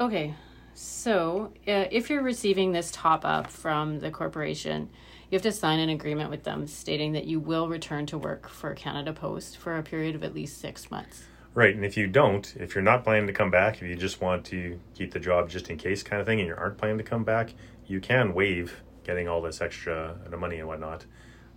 Okay, 0.00 0.34
so 0.74 1.52
uh, 1.66 1.86
if 1.90 2.10
you're 2.10 2.22
receiving 2.22 2.72
this 2.72 2.90
top 2.90 3.24
up 3.24 3.48
from 3.48 4.00
the 4.00 4.10
corporation, 4.10 4.90
you 5.30 5.36
have 5.36 5.42
to 5.42 5.52
sign 5.52 5.78
an 5.78 5.88
agreement 5.88 6.30
with 6.30 6.42
them 6.44 6.66
stating 6.66 7.12
that 7.12 7.24
you 7.24 7.40
will 7.40 7.68
return 7.68 8.06
to 8.06 8.18
work 8.18 8.48
for 8.48 8.74
Canada 8.74 9.12
Post 9.12 9.56
for 9.56 9.76
a 9.76 9.82
period 9.82 10.14
of 10.14 10.22
at 10.22 10.34
least 10.34 10.60
six 10.60 10.90
months. 10.90 11.24
Right, 11.54 11.74
and 11.74 11.84
if 11.84 11.96
you 11.96 12.06
don't, 12.06 12.54
if 12.58 12.74
you're 12.74 12.84
not 12.84 13.04
planning 13.04 13.26
to 13.26 13.32
come 13.32 13.50
back, 13.50 13.76
if 13.76 13.82
you 13.82 13.96
just 13.96 14.20
want 14.20 14.44
to 14.46 14.78
keep 14.94 15.12
the 15.12 15.18
job 15.18 15.48
just 15.48 15.70
in 15.70 15.78
case 15.78 16.02
kind 16.02 16.20
of 16.20 16.26
thing, 16.26 16.40
and 16.40 16.48
you 16.48 16.54
aren't 16.54 16.76
planning 16.76 16.98
to 16.98 17.04
come 17.04 17.24
back, 17.24 17.54
you 17.86 17.98
can 18.00 18.34
waive 18.34 18.82
getting 19.04 19.28
all 19.28 19.40
this 19.40 19.60
extra 19.62 20.18
the 20.28 20.36
money 20.36 20.58
and 20.58 20.68
whatnot, 20.68 21.06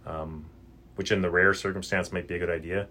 um, 0.05 0.45
which 0.95 1.11
in 1.11 1.21
the 1.21 1.29
rare 1.29 1.53
circumstance 1.53 2.13
might 2.13 2.27
be 2.27 2.35
a 2.35 2.39
good 2.39 2.49
idea. 2.49 2.87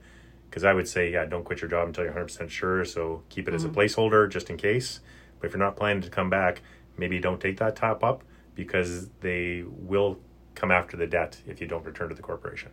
Because 0.48 0.64
I 0.64 0.72
would 0.72 0.88
say, 0.88 1.12
yeah, 1.12 1.24
don't 1.24 1.44
quit 1.44 1.60
your 1.60 1.68
job 1.68 1.88
until 1.88 2.04
you're 2.04 2.12
100% 2.12 2.48
sure. 2.48 2.84
So 2.84 3.22
keep 3.28 3.48
it 3.48 3.54
as 3.54 3.64
a 3.64 3.68
placeholder 3.68 4.30
just 4.30 4.48
in 4.48 4.56
case. 4.56 5.00
But 5.38 5.48
if 5.48 5.52
you're 5.52 5.62
not 5.62 5.76
planning 5.76 6.02
to 6.02 6.10
come 6.10 6.30
back, 6.30 6.62
maybe 6.96 7.18
don't 7.20 7.40
take 7.40 7.58
that 7.58 7.76
top 7.76 8.02
up 8.02 8.24
because 8.54 9.08
they 9.20 9.64
will 9.66 10.18
come 10.54 10.70
after 10.70 10.96
the 10.96 11.06
debt 11.06 11.40
if 11.46 11.60
you 11.60 11.66
don't 11.66 11.84
return 11.84 12.08
to 12.08 12.14
the 12.14 12.22
corporation. 12.22 12.70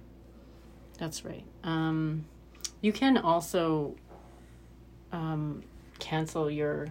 That's 0.97 1.25
right. 1.25 1.43
Um, 1.63 2.25
you 2.81 2.91
can 2.91 3.17
also 3.17 3.95
um, 5.11 5.63
cancel 5.99 6.49
your 6.49 6.87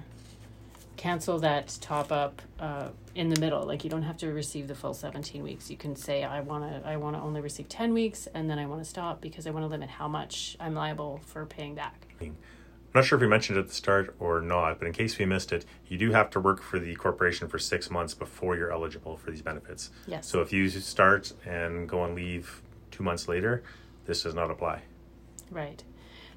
cancel 1.05 1.39
that 1.39 1.77
top 1.83 2.11
up 2.11 2.41
uh, 2.59 2.89
in 3.15 3.29
the 3.29 3.39
middle. 3.39 3.63
Like 3.63 3.85
you 3.85 3.91
don't 3.91 4.05
have 4.05 4.17
to 4.19 4.33
receive 4.33 4.69
the 4.69 4.75
full 4.75 4.95
seventeen 4.95 5.43
weeks. 5.43 5.71
You 5.71 5.77
can 5.77 5.95
say 5.95 6.25
I 6.25 6.41
want 6.41 6.65
to 6.65 6.89
I 6.89 6.97
want 6.97 7.15
to 7.15 7.21
only 7.21 7.43
receive 7.43 7.69
ten 7.69 7.93
weeks, 7.93 8.27
and 8.33 8.49
then 8.49 8.59
I 8.59 8.65
want 8.65 8.81
to 8.83 8.89
stop 8.89 9.21
because 9.21 9.47
I 9.47 9.51
want 9.51 9.65
to 9.65 9.69
limit 9.69 9.91
how 9.91 10.09
much 10.09 10.57
I'm 10.59 10.75
liable 10.75 11.21
for 11.27 11.45
paying 11.45 11.75
back. 11.75 12.07
I'm 12.23 12.35
not 12.95 13.05
sure 13.05 13.17
if 13.19 13.21
we 13.21 13.29
mentioned 13.29 13.59
it 13.59 13.63
at 13.63 13.69
the 13.69 13.75
start 13.75 14.15
or 14.19 14.41
not, 14.41 14.79
but 14.79 14.87
in 14.87 14.95
case 14.95 15.19
we 15.19 15.27
missed 15.27 15.53
it, 15.53 15.67
you 15.89 15.99
do 15.99 16.13
have 16.13 16.31
to 16.31 16.41
work 16.41 16.63
for 16.63 16.79
the 16.79 16.95
corporation 16.95 17.49
for 17.49 17.59
six 17.59 17.91
months 17.91 18.15
before 18.15 18.57
you're 18.57 18.73
eligible 18.73 19.19
for 19.19 19.31
these 19.31 19.43
benefits. 19.43 19.91
Yes. 20.07 20.27
So 20.27 20.41
if 20.41 20.55
you 20.55 20.71
start 20.71 21.35
and 21.45 21.87
go 21.87 22.01
on 22.01 22.15
leave 22.15 22.63
two 22.91 23.03
months 23.03 23.29
later, 23.29 23.63
this 24.07 24.23
does 24.23 24.35
not 24.35 24.51
apply. 24.51 24.81
Right. 25.51 25.85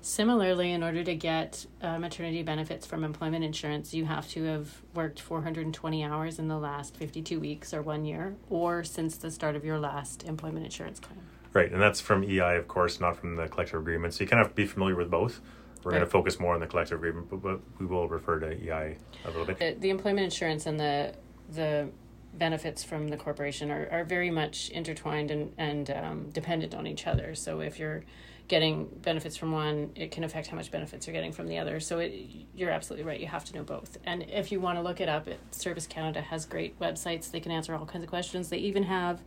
Similarly, 0.08 0.72
in 0.72 0.84
order 0.84 1.04
to 1.04 1.16
get 1.16 1.66
uh, 1.82 2.00
maternity 2.00 2.42
benefits 2.42 2.86
from 2.86 3.04
employment 3.04 3.44
insurance, 3.44 3.94
you 3.94 4.06
have 4.06 4.26
to 4.30 4.44
have 4.46 4.82
worked 4.94 5.20
420 5.20 6.02
hours 6.02 6.40
in 6.40 6.48
the 6.48 6.58
last 6.58 6.96
52 6.96 7.42
weeks 7.42 7.74
or 7.74 7.82
one 7.82 8.06
year, 8.06 8.38
or 8.50 8.86
since 8.86 9.18
the 9.18 9.30
start 9.30 9.58
of 9.58 9.66
your 9.66 9.78
last 9.78 10.24
employment 10.24 10.64
insurance 10.64 11.02
claim. 11.02 11.20
Right, 11.52 11.70
and 11.74 11.82
that's 11.82 12.00
from 12.00 12.24
EI, 12.24 12.56
of 12.56 12.70
course, 12.70 13.02
not 13.02 13.18
from 13.18 13.36
the 13.36 13.50
collective 13.50 13.82
agreement. 13.82 14.14
So 14.14 14.24
you 14.24 14.30
kind 14.30 14.40
of 14.40 14.48
have 14.48 14.56
to 14.56 14.56
be 14.56 14.66
familiar 14.66 14.96
with 14.96 15.12
both. 15.12 15.42
We're 15.84 15.92
going 15.92 16.06
to 16.06 16.10
focus 16.10 16.40
more 16.40 16.54
on 16.54 16.62
the 16.62 16.68
collective 16.68 17.00
agreement, 17.00 17.30
but, 17.30 17.42
but 17.42 17.60
we 17.78 17.86
will 17.86 18.08
refer 18.08 18.40
to 18.40 18.52
EI 18.52 18.96
a 19.26 19.28
little 19.28 19.46
bit. 19.46 19.60
The, 19.60 19.76
the 19.78 19.90
employment 19.90 20.24
insurance 20.24 20.66
and 20.66 20.80
the 20.80 21.16
the 21.50 21.90
benefits 22.34 22.84
from 22.84 23.08
the 23.08 23.18
corporation 23.18 23.72
are, 23.72 23.88
are 23.92 24.04
very 24.04 24.30
much 24.30 24.70
intertwined 24.70 25.32
and, 25.32 25.54
and 25.58 25.90
um, 25.92 26.30
dependent 26.30 26.76
on 26.76 26.86
each 26.86 27.08
other. 27.08 27.36
So 27.36 27.62
if 27.62 27.80
you're 27.80 28.04
getting 28.48 28.86
benefits 29.02 29.36
from 29.36 29.52
one, 29.52 29.92
it 29.96 30.12
can 30.12 30.24
affect 30.24 30.48
how 30.48 30.56
much 30.56 30.72
benefits 30.72 31.06
you're 31.06 31.14
getting 31.14 31.32
from 31.32 31.48
the 31.48 31.58
other. 31.58 31.80
So 31.80 32.00
it, 32.00 32.14
you're 32.56 32.70
absolutely 32.70 33.06
right. 33.06 33.20
You 33.20 33.28
have 33.28 33.44
to 33.46 33.56
know 33.56 33.64
both. 33.64 33.98
And 34.06 34.24
if 34.30 34.52
you 34.52 34.60
want 34.60 34.78
to 34.78 34.82
look 34.82 35.02
it 35.02 35.10
up, 35.10 35.28
it, 35.28 35.40
Service 35.52 35.86
Canada 35.86 36.22
has 36.22 36.46
great 36.46 36.80
websites. 36.80 37.30
They 37.30 37.40
can 37.40 37.52
answer 37.52 37.76
all 37.76 37.86
kinds 37.86 38.04
of 38.04 38.10
questions. 38.10 38.50
They 38.50 38.60
even 38.60 38.84
have 38.84 39.22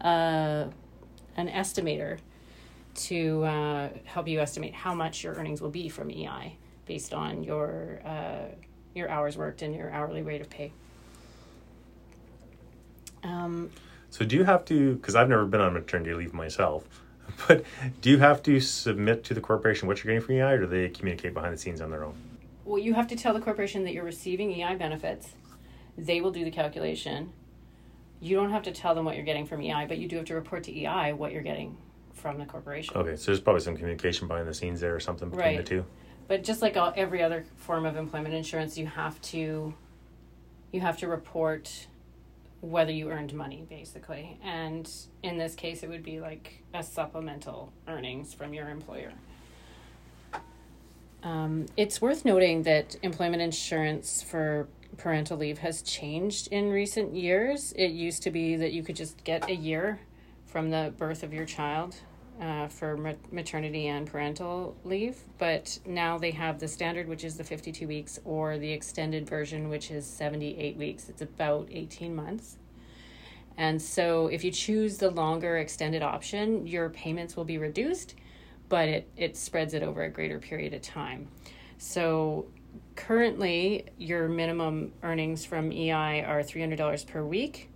uh, 0.00 0.66
an 1.36 1.48
estimator 1.48 2.18
to 2.94 3.44
uh, 3.44 3.88
help 4.04 4.28
you 4.28 4.40
estimate 4.40 4.72
how 4.72 4.94
much 4.94 5.24
your 5.24 5.34
earnings 5.34 5.60
will 5.60 5.70
be 5.70 5.88
from 5.88 6.10
EI 6.10 6.56
based 6.86 7.12
on 7.12 7.42
your 7.42 8.00
uh, 8.04 8.46
your 8.94 9.08
hours 9.08 9.36
worked 9.36 9.62
and 9.62 9.74
your 9.74 9.90
hourly 9.90 10.22
rate 10.22 10.40
of 10.40 10.48
pay. 10.48 10.72
Um, 13.24 13.70
So 14.10 14.24
do 14.24 14.36
you 14.36 14.44
have 14.44 14.64
to, 14.66 14.94
because 14.94 15.16
I've 15.16 15.28
never 15.28 15.44
been 15.44 15.60
on 15.60 15.72
maternity 15.72 16.14
leave 16.14 16.32
myself, 16.32 16.84
but 17.48 17.64
do 18.00 18.10
you 18.10 18.18
have 18.18 18.42
to 18.44 18.60
submit 18.60 19.24
to 19.24 19.34
the 19.34 19.40
corporation 19.40 19.88
what 19.88 20.02
you're 20.02 20.12
getting 20.12 20.26
from 20.26 20.36
EI, 20.36 20.52
or 20.52 20.58
do 20.60 20.66
they 20.66 20.88
communicate 20.88 21.34
behind 21.34 21.52
the 21.52 21.58
scenes 21.58 21.80
on 21.80 21.90
their 21.90 22.04
own? 22.04 22.14
well, 22.64 22.78
you 22.78 22.94
have 22.94 23.06
to 23.08 23.16
tell 23.16 23.34
the 23.34 23.40
corporation 23.40 23.84
that 23.84 23.92
you're 23.92 24.04
receiving 24.04 24.50
EI 24.50 24.74
benefits. 24.76 25.34
They 25.96 26.20
will 26.20 26.30
do 26.30 26.44
the 26.44 26.50
calculation. 26.50 27.32
You 28.20 28.36
don't 28.36 28.50
have 28.50 28.62
to 28.62 28.72
tell 28.72 28.94
them 28.94 29.04
what 29.04 29.16
you're 29.16 29.24
getting 29.24 29.46
from 29.46 29.60
EI, 29.62 29.84
but 29.86 29.98
you 29.98 30.08
do 30.08 30.16
have 30.16 30.24
to 30.26 30.34
report 30.34 30.64
to 30.64 30.72
EI 30.72 31.12
what 31.12 31.32
you're 31.32 31.42
getting 31.42 31.76
from 32.14 32.38
the 32.38 32.46
corporation. 32.46 32.96
Okay, 32.96 33.16
so 33.16 33.26
there's 33.26 33.40
probably 33.40 33.60
some 33.60 33.76
communication 33.76 34.28
behind 34.28 34.48
the 34.48 34.54
scenes 34.54 34.80
there 34.80 34.94
or 34.94 35.00
something 35.00 35.28
between 35.28 35.56
the 35.56 35.62
two. 35.62 35.84
But 36.26 36.42
just 36.42 36.62
like 36.62 36.76
all, 36.76 36.92
every 36.96 37.22
other 37.22 37.44
form 37.56 37.84
of 37.84 37.96
employment 37.96 38.34
insurance, 38.34 38.78
you 38.78 38.86
have 38.86 39.20
to 39.22 39.74
you 40.72 40.80
have 40.80 40.96
to 40.98 41.06
report 41.06 41.86
whether 42.64 42.92
you 42.92 43.10
earned 43.10 43.34
money 43.34 43.64
basically. 43.68 44.38
And 44.42 44.90
in 45.22 45.38
this 45.38 45.54
case 45.54 45.82
it 45.82 45.88
would 45.88 46.02
be 46.02 46.20
like 46.20 46.62
a 46.72 46.82
supplemental 46.82 47.72
earnings 47.86 48.32
from 48.34 48.54
your 48.54 48.68
employer. 48.68 49.12
Um, 51.22 51.66
it's 51.76 52.02
worth 52.02 52.24
noting 52.24 52.64
that 52.64 52.96
employment 53.02 53.42
insurance 53.42 54.22
for 54.22 54.68
parental 54.96 55.38
leave 55.38 55.58
has 55.58 55.82
changed 55.82 56.48
in 56.48 56.70
recent 56.70 57.14
years. 57.14 57.72
It 57.76 57.92
used 57.92 58.22
to 58.24 58.30
be 58.30 58.56
that 58.56 58.72
you 58.72 58.82
could 58.82 58.96
just 58.96 59.24
get 59.24 59.48
a 59.48 59.54
year 59.54 60.00
from 60.46 60.70
the 60.70 60.92
birth 60.96 61.22
of 61.22 61.32
your 61.32 61.46
child 61.46 61.96
uh, 62.40 62.68
for 62.68 62.96
ma- 62.96 63.12
maternity 63.30 63.86
and 63.86 64.06
parental 64.06 64.76
leave, 64.84 65.18
but 65.38 65.78
now 65.86 66.18
they 66.18 66.32
have 66.32 66.58
the 66.58 66.68
standard, 66.68 67.08
which 67.08 67.24
is 67.24 67.36
the 67.36 67.44
52 67.44 67.86
weeks, 67.86 68.18
or 68.24 68.58
the 68.58 68.72
extended 68.72 69.28
version, 69.28 69.68
which 69.68 69.90
is 69.90 70.06
78 70.06 70.76
weeks. 70.76 71.08
It's 71.08 71.22
about 71.22 71.68
18 71.70 72.14
months. 72.14 72.56
And 73.56 73.80
so, 73.80 74.26
if 74.26 74.42
you 74.42 74.50
choose 74.50 74.98
the 74.98 75.10
longer 75.10 75.58
extended 75.58 76.02
option, 76.02 76.66
your 76.66 76.90
payments 76.90 77.36
will 77.36 77.44
be 77.44 77.58
reduced, 77.58 78.16
but 78.68 78.88
it, 78.88 79.08
it 79.16 79.36
spreads 79.36 79.74
it 79.74 79.82
over 79.82 80.02
a 80.02 80.10
greater 80.10 80.40
period 80.40 80.74
of 80.74 80.82
time. 80.82 81.28
So, 81.78 82.46
currently, 82.96 83.86
your 83.96 84.28
minimum 84.28 84.92
earnings 85.04 85.44
from 85.44 85.70
EI 85.70 86.24
are 86.24 86.42
$300 86.42 87.06
per 87.06 87.24
week. 87.24 87.70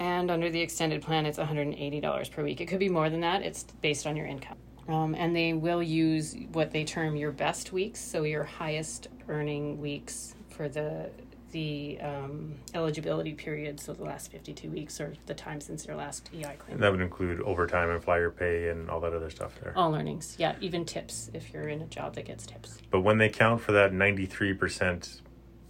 And 0.00 0.30
under 0.30 0.50
the 0.50 0.60
extended 0.60 1.02
plan, 1.02 1.26
it's 1.26 1.38
$180 1.38 2.30
per 2.30 2.44
week. 2.44 2.60
It 2.60 2.66
could 2.66 2.78
be 2.78 2.88
more 2.88 3.10
than 3.10 3.20
that, 3.20 3.42
it's 3.42 3.64
based 3.82 4.06
on 4.06 4.16
your 4.16 4.26
income. 4.26 4.56
Um, 4.88 5.14
and 5.14 5.36
they 5.36 5.52
will 5.52 5.82
use 5.82 6.34
what 6.52 6.70
they 6.70 6.84
term 6.84 7.16
your 7.16 7.30
best 7.30 7.72
weeks, 7.72 8.00
so 8.00 8.22
your 8.22 8.44
highest 8.44 9.08
earning 9.28 9.80
weeks 9.80 10.34
for 10.50 10.68
the 10.68 11.10
the 11.50 11.98
um, 12.02 12.54
eligibility 12.74 13.32
period, 13.32 13.80
so 13.80 13.94
the 13.94 14.04
last 14.04 14.30
52 14.30 14.70
weeks 14.70 15.00
or 15.00 15.14
the 15.26 15.34
time 15.34 15.60
since 15.60 15.86
your 15.86 15.96
last 15.96 16.28
EI 16.34 16.42
claim. 16.42 16.74
And 16.74 16.80
that 16.82 16.90
would 16.90 17.00
include 17.00 17.40
overtime 17.40 17.90
and 17.90 18.02
flyer 18.02 18.30
pay 18.30 18.68
and 18.68 18.90
all 18.90 19.00
that 19.00 19.14
other 19.14 19.30
stuff 19.30 19.58
there. 19.62 19.72
All 19.76 19.94
earnings, 19.94 20.36
yeah, 20.38 20.56
even 20.60 20.84
tips 20.84 21.30
if 21.32 21.52
you're 21.52 21.68
in 21.68 21.80
a 21.80 21.86
job 21.86 22.14
that 22.16 22.26
gets 22.26 22.46
tips. 22.46 22.78
But 22.90 23.00
when 23.00 23.18
they 23.18 23.28
count 23.28 23.60
for 23.60 23.72
that 23.72 23.92
93%, 23.92 25.20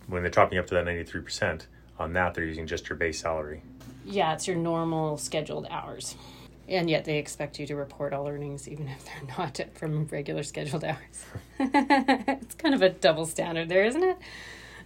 when 0.09 0.23
they're 0.23 0.31
topping 0.31 0.59
up 0.59 0.67
to 0.69 0.75
that 0.75 0.85
93%, 0.85 1.67
on 1.99 2.13
that 2.13 2.35
they're 2.35 2.45
using 2.45 2.67
just 2.67 2.89
your 2.89 2.97
base 2.97 3.21
salary. 3.21 3.63
Yeah, 4.11 4.33
it's 4.33 4.49
your 4.49 4.57
normal 4.57 5.19
scheduled 5.19 5.67
hours. 5.71 6.17
And 6.67 6.88
yet 6.88 7.05
they 7.05 7.19
expect 7.19 7.59
you 7.59 7.67
to 7.67 7.77
report 7.77 8.12
all 8.12 8.27
earnings 8.27 8.69
even 8.69 8.88
if 8.88 9.05
they're 9.05 9.23
not 9.38 9.61
from 9.75 10.07
regular 10.07 10.43
scheduled 10.43 10.85
hours. 10.85 11.27
it's 11.59 12.55
kind 12.55 12.75
of 12.75 12.83
a 12.83 12.88
double 12.88 13.27
standard 13.27 13.69
there, 13.69 13.85
isn't 13.85 14.03
it? 14.03 14.19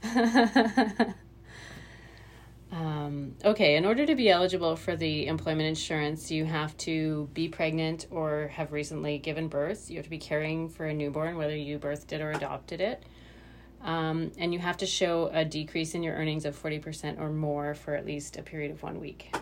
um, 2.73 3.37
okay, 3.45 3.76
in 3.76 3.85
order 3.85 4.07
to 4.07 4.17
be 4.17 4.29
eligible 4.29 4.75
for 4.75 4.97
the 4.97 5.29
employment 5.29 5.69
insurance, 5.69 6.31
you 6.31 6.45
have 6.45 6.76
to 6.79 7.29
be 7.33 7.49
pregnant 7.49 8.07
or 8.11 8.49
have 8.55 8.73
recently 8.73 9.19
given 9.19 9.47
birth. 9.47 9.88
You 9.88 9.99
have 9.99 10.05
to 10.05 10.11
be 10.11 10.19
caring 10.19 10.69
for 10.69 10.87
a 10.87 10.95
newborn, 10.95 11.37
whether 11.37 11.57
you 11.57 11.79
birthed 11.79 12.12
it 12.12 12.21
or 12.21 12.33
adopted 12.33 12.81
it. 12.81 13.05
Um, 13.83 14.31
and 14.39 14.53
you 14.53 14.61
have 14.61 14.77
to 14.79 14.87
show 14.87 15.29
a 15.33 15.45
decrease 15.45 15.95
in 15.95 16.03
your 16.03 16.15
earnings 16.15 16.45
of 16.45 16.61
40% 16.61 17.21
or 17.21 17.31
more 17.31 17.75
for 17.75 17.95
at 17.95 18.07
least 18.07 18.37
a 18.37 18.43
period 18.43 18.71
of 18.71 18.83
one 18.83 19.01
week. 19.01 19.35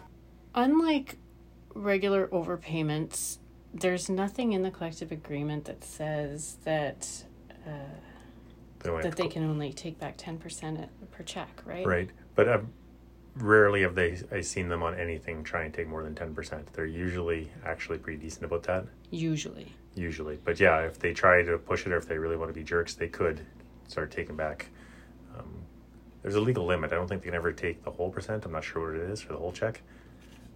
Unlike 0.55 1.17
regular 1.75 2.27
overpayments, 2.29 3.39
there's 3.75 4.09
nothing 4.09 4.53
in 4.53 4.63
the 4.63 4.71
collective 4.71 5.13
agreement 5.13 5.67
that 5.67 5.85
says 5.85 6.57
that 6.65 7.25
uh, 7.67 7.71
They 8.81 9.03
that 9.03 9.17
they 9.17 9.29
can 9.29 9.45
only 9.45 9.73
take 9.73 9.99
back 9.99 10.17
10% 10.17 10.83
at- 10.83 11.11
per 11.11 11.23
check, 11.23 11.63
right? 11.65 11.87
Right. 11.87 12.11
But 12.35 12.49
uh, 12.49 12.61
rarely 13.37 13.83
have 13.83 13.95
they 13.95 14.19
I 14.33 14.41
seen 14.41 14.69
them 14.69 14.83
on 14.83 14.95
anything 14.95 15.45
try 15.45 15.65
and 15.65 15.75
take 15.75 15.87
more 15.87 16.03
than 16.03 16.15
10%. 16.15 16.65
They're 16.73 16.87
usually 16.87 17.51
actually 17.65 17.99
pretty 17.99 18.19
decent 18.19 18.45
about 18.45 18.63
that. 18.65 18.87
Usually. 19.11 19.73
Usually. 19.95 20.39
But 20.45 20.59
yeah, 20.59 20.81
if 20.81 20.99
they 20.99 21.13
try 21.13 21.43
to 21.43 21.59
push 21.59 21.87
it 21.87 21.93
or 21.93 21.99
if 21.99 22.09
they 22.09 22.17
really 22.19 22.37
want 22.37 22.49
to 22.49 22.55
be 22.55 22.65
jerks, 22.65 22.95
they 22.95 23.09
could 23.09 23.45
start 23.91 24.11
taking 24.11 24.37
back. 24.37 24.69
Um, 25.37 25.65
there's 26.23 26.35
a 26.35 26.41
legal 26.41 26.65
limit. 26.67 26.93
I 26.93 26.97
don't 26.97 27.09
think 27.09 27.23
they 27.23 27.29
can 27.29 27.35
ever 27.35 27.53
take 27.53 27.83
the 27.85 27.91
whole 27.91 28.11
percent. 28.11 28.45
I'm 28.45 28.53
not 28.53 28.65
sure 28.65 28.93
what 28.93 29.01
it 29.01 29.11
is 29.11 29.21
for 29.21 29.33
the 29.33 29.39
whole 29.39 29.53
check. 29.53 29.83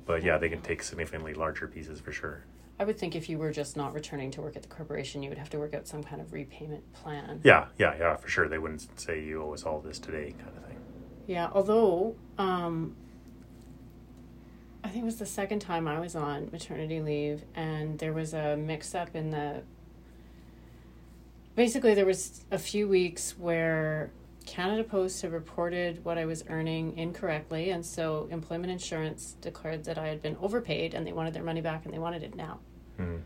But 0.07 0.23
yeah, 0.23 0.39
they 0.39 0.49
can 0.49 0.61
take 0.61 0.83
significantly 0.83 1.35
larger 1.35 1.67
pieces 1.67 2.01
for 2.01 2.13
sure. 2.13 2.45
I 2.79 2.85
would 2.85 2.99
think 2.99 3.15
if 3.15 3.29
you 3.29 3.39
were 3.39 3.53
just 3.53 3.77
not 3.77 3.95
returning 3.95 4.31
to 4.33 4.43
work 4.43 4.57
at 4.57 4.63
the 4.63 4.69
corporation, 4.69 5.23
you 5.23 5.29
would 5.29 5.39
have 5.39 5.51
to 5.51 5.59
work 5.59 5.75
out 5.75 5.87
some 5.87 6.03
kind 6.03 6.21
of 6.21 6.33
repayment 6.33 6.93
plan. 6.93 7.41
Yeah, 7.45 7.67
yeah, 7.79 7.95
yeah, 7.99 8.17
for 8.17 8.29
sure. 8.29 8.49
They 8.49 8.59
wouldn't 8.59 9.01
say 9.01 9.23
you 9.23 9.43
owe 9.43 9.55
us 9.55 9.63
all 9.63 9.81
this 9.81 9.99
today, 9.99 10.35
kind 10.37 10.57
of 10.57 10.65
thing. 10.65 10.79
Yeah, 11.27 11.51
although 11.53 12.17
um, 12.37 12.97
I 14.83 14.89
think 14.89 15.03
it 15.03 15.07
was 15.07 15.19
the 15.19 15.27
second 15.27 15.61
time 15.61 15.87
I 15.87 16.01
was 16.01 16.17
on 16.17 16.51
maternity 16.53 17.01
leave, 17.01 17.45
and 17.55 17.99
there 17.99 18.13
was 18.13 18.35
a 18.35 18.57
mix 18.57 18.95
up 18.95 19.15
in 19.15 19.31
the. 19.31 19.63
Basically, 21.57 21.95
there 21.95 22.07
was 22.07 22.45
a 22.51 22.59
few 22.59 22.89
weeks 22.89 23.39
where 23.39 24.11
Canada 24.45 24.83
Post 24.85 25.23
had 25.23 25.33
reported 25.33 26.05
what 26.05 26.19
I 26.19 26.25
was 26.27 26.45
earning 26.49 26.97
incorrectly, 26.99 27.71
and 27.71 27.85
so 27.87 28.29
employment 28.31 28.73
insurance 28.73 29.37
declared 29.41 29.85
that 29.85 29.97
I 29.97 30.09
had 30.09 30.21
been 30.21 30.37
overpaid 30.41 30.95
and 30.95 31.07
they 31.07 31.13
wanted 31.13 31.33
their 31.35 31.45
money 31.45 31.61
back 31.61 31.85
and 31.85 31.95
they 31.95 31.99
wanted 31.99 32.23
it 32.25 32.35
now. 32.35 32.59
Mhm. 32.99 33.21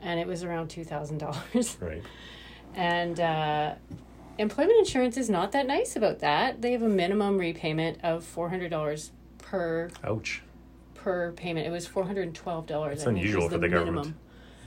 And 0.00 0.20
it 0.20 0.26
was 0.26 0.42
around 0.44 0.68
$2,000. 0.68 1.80
Right. 1.80 2.02
And 2.74 3.20
uh, 3.20 3.74
employment 4.38 4.78
insurance 4.78 5.16
is 5.16 5.28
not 5.28 5.52
that 5.52 5.66
nice 5.66 5.96
about 5.96 6.20
that. 6.20 6.62
They 6.62 6.72
have 6.72 6.82
a 6.82 6.88
minimum 6.88 7.38
repayment 7.38 7.98
of 8.02 8.24
four 8.24 8.48
hundred 8.48 8.70
dollars 8.70 9.12
per 9.38 9.90
Ouch. 10.02 10.42
per 10.94 11.32
payment. 11.32 11.66
It 11.66 11.70
was 11.70 11.86
four 11.86 12.04
hundred 12.04 12.22
and 12.28 12.34
twelve 12.34 12.66
dollars. 12.66 12.98
It's 13.00 13.06
unusual 13.06 13.50
for 13.50 13.58
the 13.58 13.68
government. 13.68 14.14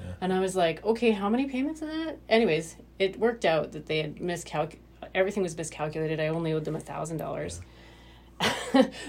Yeah. 0.04 0.14
And 0.22 0.34
I 0.34 0.40
was 0.40 0.56
like, 0.56 0.84
okay, 0.86 1.12
how 1.12 1.30
many 1.30 1.46
payments 1.46 1.82
is 1.82 1.90
that? 1.90 2.18
Anyways, 2.30 2.75
it 3.00 3.20
worked 3.20 3.46
out 3.46 3.72
that 3.74 3.86
they 3.86 4.00
had 4.00 4.22
miscalculated. 4.22 4.82
Everything 5.14 5.44
was 5.44 5.56
miscalculated. 5.56 6.20
I 6.20 6.28
only 6.28 6.54
owed 6.54 6.66
them 6.66 6.75
a 6.75 6.80
thousand 6.80 7.18
dollars. 7.18 7.62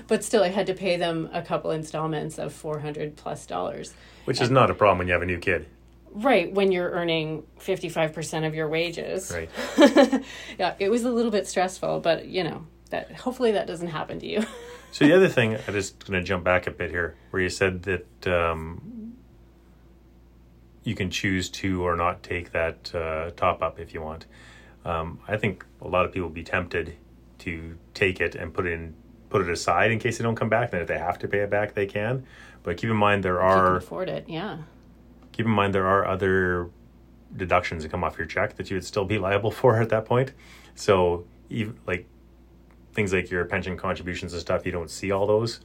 But 0.07 0.23
still, 0.23 0.45
I 0.45 0.49
had 0.49 0.66
to 0.69 0.75
pay 0.75 0.97
them 0.97 1.28
a 1.33 1.43
couple 1.43 1.73
installments 1.73 2.38
of 2.38 2.52
four 2.52 2.78
hundred 2.78 3.16
plus 3.16 3.47
dollars. 3.47 3.95
Which 4.25 4.40
is 4.40 4.50
not 4.50 4.71
a 4.71 4.75
problem 4.75 4.99
when 4.99 5.09
you 5.09 5.12
have 5.14 5.23
a 5.23 5.26
new 5.26 5.38
kid. 5.38 5.66
Right, 6.12 6.50
when 6.50 6.73
you're 6.73 6.90
earning 6.90 7.43
55% 7.61 8.47
of 8.47 8.55
your 8.55 8.69
wages. 8.69 9.31
Right. 9.31 9.50
yeah, 10.59 10.75
it 10.78 10.88
was 10.88 11.05
a 11.05 11.11
little 11.11 11.31
bit 11.31 11.47
stressful, 11.47 12.00
but 12.00 12.26
you 12.26 12.43
know, 12.43 12.66
that 12.88 13.12
hopefully 13.12 13.52
that 13.52 13.66
doesn't 13.66 13.88
happen 13.88 14.19
to 14.21 14.26
you. 14.26 14.45
So 14.93 15.05
the 15.05 15.14
other 15.14 15.28
thing, 15.28 15.59
I 15.69 15.73
just 15.73 16.07
going 16.07 16.19
to 16.19 16.26
jump 16.26 16.43
back 16.43 16.66
a 16.66 16.71
bit 16.71 16.90
here, 16.90 17.16
where 17.28 17.43
you 17.43 17.50
said 17.50 17.83
that 17.83 18.26
um, 18.26 18.81
you 20.87 20.95
can 20.95 21.11
choose 21.11 21.50
to 21.50 21.85
or 21.85 21.97
not 21.97 22.23
take 22.23 22.52
that 22.52 22.95
uh, 22.95 23.31
top 23.33 23.61
up 23.61 23.81
if 23.81 23.93
you 23.93 24.00
want. 24.00 24.25
Um, 24.85 25.19
I 25.26 25.37
think 25.37 25.66
a 25.83 25.88
lot 25.88 26.05
of 26.07 26.12
people 26.12 26.28
would 26.28 26.35
be 26.35 26.45
tempted 26.45 26.95
to 27.40 27.76
take 27.93 28.21
it 28.21 28.37
and 28.37 28.55
put 28.55 28.66
it 28.66 28.73
in, 28.73 28.95
put 29.28 29.43
it 29.43 29.50
aside 29.50 29.90
in 29.90 29.99
case 29.99 30.19
they 30.19 30.23
don't 30.23 30.37
come 30.37 30.49
back. 30.49 30.71
Then 30.71 30.81
if 30.81 30.87
they 30.87 30.99
have 30.99 31.19
to 31.19 31.28
pay 31.28 31.38
it 31.38 31.50
back, 31.50 31.75
they 31.75 31.87
can. 31.87 32.25
But 32.62 32.76
keep 32.76 32.88
in 32.88 32.97
mind 32.97 33.25
there 33.25 33.35
If 33.37 33.43
you 33.43 33.49
can 33.49 33.59
are 33.59 33.76
afford 33.78 34.09
it, 34.09 34.28
yeah. 34.28 34.59
keep 35.33 35.45
in 35.45 35.50
mind 35.50 35.75
there 35.75 35.88
are 35.88 36.07
other 36.07 36.71
deductions 37.37 37.83
that 37.83 37.88
come 37.90 38.05
off 38.05 38.16
your 38.16 38.28
check 38.28 38.57
that 38.57 38.71
you 38.71 38.76
would 38.76 38.85
still 38.85 39.05
be 39.05 39.19
liable 39.19 39.50
for 39.61 39.83
at 39.83 39.88
that 39.88 40.05
point. 40.05 40.35
So 40.76 41.26
even 41.50 41.76
like 41.85 42.07
things 42.93 43.12
like 43.12 43.28
your 43.28 43.45
pension 43.45 43.76
contributions 43.76 44.33
and 44.35 44.40
stuff, 44.40 44.64
you 44.64 44.71
don't 44.71 44.90
see 44.90 45.11
all 45.11 45.26
those. 45.26 45.61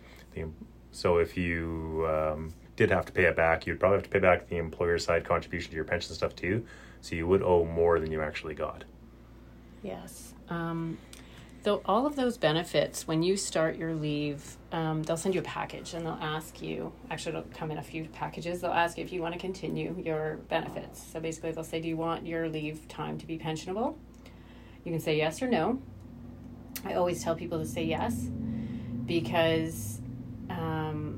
So 0.91 1.17
if 1.19 1.37
you 1.37 2.07
um, 2.09 2.53
did 2.81 2.89
have 2.89 3.05
to 3.05 3.11
pay 3.11 3.25
it 3.25 3.35
back, 3.35 3.67
you'd 3.67 3.79
probably 3.79 3.97
have 3.97 4.03
to 4.03 4.09
pay 4.09 4.19
back 4.19 4.47
the 4.47 4.57
employer 4.57 4.97
side 4.97 5.23
contribution 5.23 5.69
to 5.69 5.75
your 5.75 5.85
pension 5.85 6.15
stuff 6.15 6.35
too. 6.35 6.65
So 7.01 7.15
you 7.15 7.27
would 7.27 7.43
owe 7.43 7.63
more 7.63 7.99
than 7.99 8.11
you 8.11 8.21
actually 8.21 8.55
got. 8.55 8.85
Yes. 9.83 10.33
Um, 10.49 10.97
all 11.85 12.07
of 12.07 12.15
those 12.15 12.39
benefits, 12.39 13.07
when 13.07 13.21
you 13.21 13.37
start 13.37 13.77
your 13.77 13.93
leave, 13.93 14.57
um, 14.71 15.03
they'll 15.03 15.15
send 15.15 15.35
you 15.35 15.41
a 15.41 15.43
package 15.43 15.93
and 15.93 16.03
they'll 16.03 16.17
ask 16.19 16.59
you. 16.59 16.91
Actually, 17.11 17.37
it'll 17.37 17.51
come 17.53 17.69
in 17.69 17.77
a 17.77 17.83
few 17.83 18.05
packages. 18.05 18.61
They'll 18.61 18.71
ask 18.71 18.97
you 18.97 19.03
if 19.03 19.13
you 19.13 19.21
want 19.21 19.35
to 19.35 19.39
continue 19.39 19.95
your 20.03 20.37
benefits. 20.49 21.03
So 21.11 21.19
basically, 21.19 21.51
they'll 21.51 21.63
say, 21.63 21.79
"Do 21.79 21.87
you 21.87 21.97
want 21.97 22.25
your 22.25 22.49
leave 22.49 22.87
time 22.87 23.19
to 23.19 23.27
be 23.27 23.37
pensionable?" 23.37 23.95
You 24.83 24.91
can 24.91 24.99
say 24.99 25.17
yes 25.17 25.39
or 25.39 25.47
no. 25.47 25.79
I 26.83 26.95
always 26.95 27.23
tell 27.23 27.35
people 27.35 27.59
to 27.59 27.67
say 27.67 27.83
yes 27.83 28.15
because. 29.05 30.01
Um, 30.49 31.10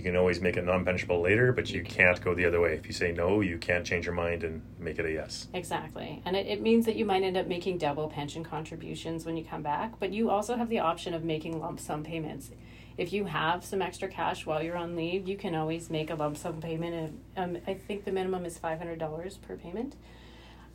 You 0.00 0.04
can 0.04 0.16
always 0.16 0.40
make 0.40 0.56
it 0.56 0.64
non-pensionable 0.64 1.22
later, 1.22 1.52
but 1.52 1.68
you 1.68 1.82
can't 1.82 2.18
go 2.22 2.34
the 2.34 2.46
other 2.46 2.58
way. 2.58 2.72
If 2.72 2.86
you 2.86 2.92
say 2.94 3.12
no, 3.12 3.42
you 3.42 3.58
can't 3.58 3.84
change 3.84 4.06
your 4.06 4.14
mind 4.14 4.44
and 4.44 4.62
make 4.78 4.98
it 4.98 5.04
a 5.04 5.12
yes. 5.12 5.48
Exactly. 5.52 6.22
And 6.24 6.34
it, 6.34 6.46
it 6.46 6.62
means 6.62 6.86
that 6.86 6.96
you 6.96 7.04
might 7.04 7.22
end 7.22 7.36
up 7.36 7.46
making 7.46 7.76
double 7.76 8.08
pension 8.08 8.42
contributions 8.42 9.26
when 9.26 9.36
you 9.36 9.44
come 9.44 9.60
back, 9.60 10.00
but 10.00 10.10
you 10.10 10.30
also 10.30 10.56
have 10.56 10.70
the 10.70 10.78
option 10.78 11.12
of 11.12 11.22
making 11.22 11.60
lump 11.60 11.80
sum 11.80 12.02
payments. 12.02 12.50
If 12.96 13.12
you 13.12 13.26
have 13.26 13.62
some 13.62 13.82
extra 13.82 14.08
cash 14.08 14.46
while 14.46 14.62
you're 14.62 14.78
on 14.78 14.96
leave, 14.96 15.28
you 15.28 15.36
can 15.36 15.54
always 15.54 15.90
make 15.90 16.08
a 16.08 16.14
lump 16.14 16.38
sum 16.38 16.62
payment. 16.62 17.20
And 17.36 17.56
um, 17.56 17.62
I 17.66 17.74
think 17.74 18.06
the 18.06 18.12
minimum 18.12 18.46
is 18.46 18.58
$500 18.58 19.42
per 19.42 19.56
payment. 19.56 19.96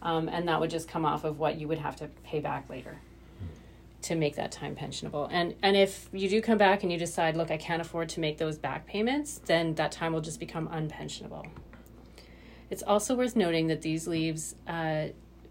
Um, 0.04 0.30
and 0.30 0.48
that 0.48 0.60
would 0.60 0.70
just 0.70 0.88
come 0.88 1.04
off 1.04 1.24
of 1.24 1.40
what 1.40 1.60
you 1.60 1.68
would 1.68 1.80
have 1.80 1.96
to 1.96 2.10
pay 2.24 2.42
back 2.42 2.70
later 2.70 3.00
to 4.06 4.16
make 4.16 4.36
that 4.36 4.52
time 4.52 4.76
pensionable. 4.76 5.28
And 5.32 5.56
and 5.62 5.76
if 5.76 6.10
you 6.12 6.30
do 6.30 6.42
come 6.42 6.58
back 6.58 6.84
and 6.84 6.92
you 6.92 6.98
decide, 6.98 7.36
look, 7.36 7.52
I 7.52 7.58
can't 7.58 7.82
afford 7.82 8.10
to 8.10 8.20
make 8.20 8.38
those 8.38 8.58
back 8.58 8.86
payments, 8.86 9.42
then 9.46 9.76
that 9.76 9.92
time 9.92 10.14
will 10.14 10.22
just 10.22 10.40
become 10.40 10.68
unpensionable. 10.70 11.46
It's 12.70 12.84
also 12.84 13.16
worth 13.16 13.36
noting 13.36 13.68
that 13.68 13.82
these 13.82 14.08
leaves, 14.08 14.56
uh, 14.68 15.08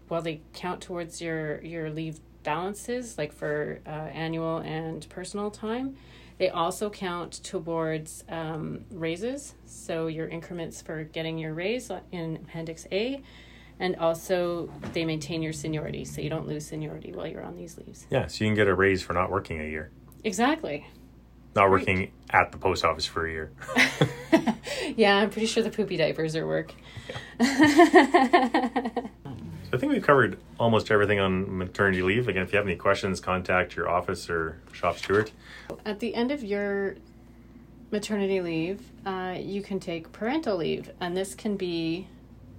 while 0.07 0.21
they 0.21 0.41
count 0.53 0.81
towards 0.81 1.21
your 1.21 1.61
your 1.61 1.89
leave 1.89 2.19
balances, 2.43 3.17
like 3.17 3.33
for 3.33 3.79
uh, 3.85 3.89
annual 3.89 4.59
and 4.59 5.07
personal 5.09 5.51
time, 5.51 5.95
they 6.37 6.49
also 6.49 6.89
count 6.89 7.43
towards 7.43 8.23
um, 8.29 8.85
raises. 8.91 9.55
So 9.65 10.07
your 10.07 10.27
increments 10.27 10.81
for 10.81 11.03
getting 11.03 11.37
your 11.37 11.53
raise 11.53 11.91
in 12.11 12.37
Appendix 12.37 12.87
A, 12.91 13.21
and 13.79 13.95
also 13.97 14.69
they 14.93 15.05
maintain 15.05 15.41
your 15.41 15.53
seniority, 15.53 16.05
so 16.05 16.21
you 16.21 16.29
don't 16.29 16.47
lose 16.47 16.65
seniority 16.67 17.11
while 17.11 17.27
you're 17.27 17.43
on 17.43 17.55
these 17.55 17.77
leaves. 17.77 18.05
Yeah, 18.09 18.27
so 18.27 18.43
you 18.43 18.49
can 18.49 18.55
get 18.55 18.67
a 18.67 18.73
raise 18.75 19.01
for 19.01 19.13
not 19.13 19.29
working 19.31 19.59
a 19.59 19.65
year, 19.65 19.91
Exactly. 20.23 20.85
not 21.55 21.69
working 21.69 22.11
at 22.29 22.51
the 22.51 22.57
post 22.57 22.83
office 22.85 23.05
for 23.05 23.27
a 23.27 23.31
year. 23.31 23.51
yeah, 24.95 25.17
I'm 25.17 25.29
pretty 25.29 25.47
sure 25.47 25.63
the 25.63 25.69
poopy 25.69 25.97
diapers 25.97 26.35
are 26.35 26.47
work. 26.47 26.73
So 29.71 29.77
I 29.77 29.77
think 29.79 29.93
we've 29.93 30.03
covered 30.03 30.37
almost 30.59 30.91
everything 30.91 31.19
on 31.19 31.57
maternity 31.57 32.03
leave. 32.03 32.27
Again, 32.27 32.43
if 32.43 32.53
you 32.53 32.57
have 32.57 32.67
any 32.67 32.75
questions, 32.75 33.19
contact 33.19 33.75
your 33.75 33.89
office 33.89 34.29
or 34.29 34.59
shop 34.71 34.99
steward. 34.99 35.31
At 35.85 35.99
the 35.99 36.13
end 36.13 36.31
of 36.31 36.43
your 36.43 36.97
maternity 37.91 38.41
leave, 38.41 38.91
uh, 39.07 39.35
you 39.39 39.63
can 39.63 39.79
take 39.79 40.11
parental 40.11 40.57
leave, 40.57 40.91
and 41.01 41.17
this 41.17 41.33
can 41.33 41.57
be 41.57 42.07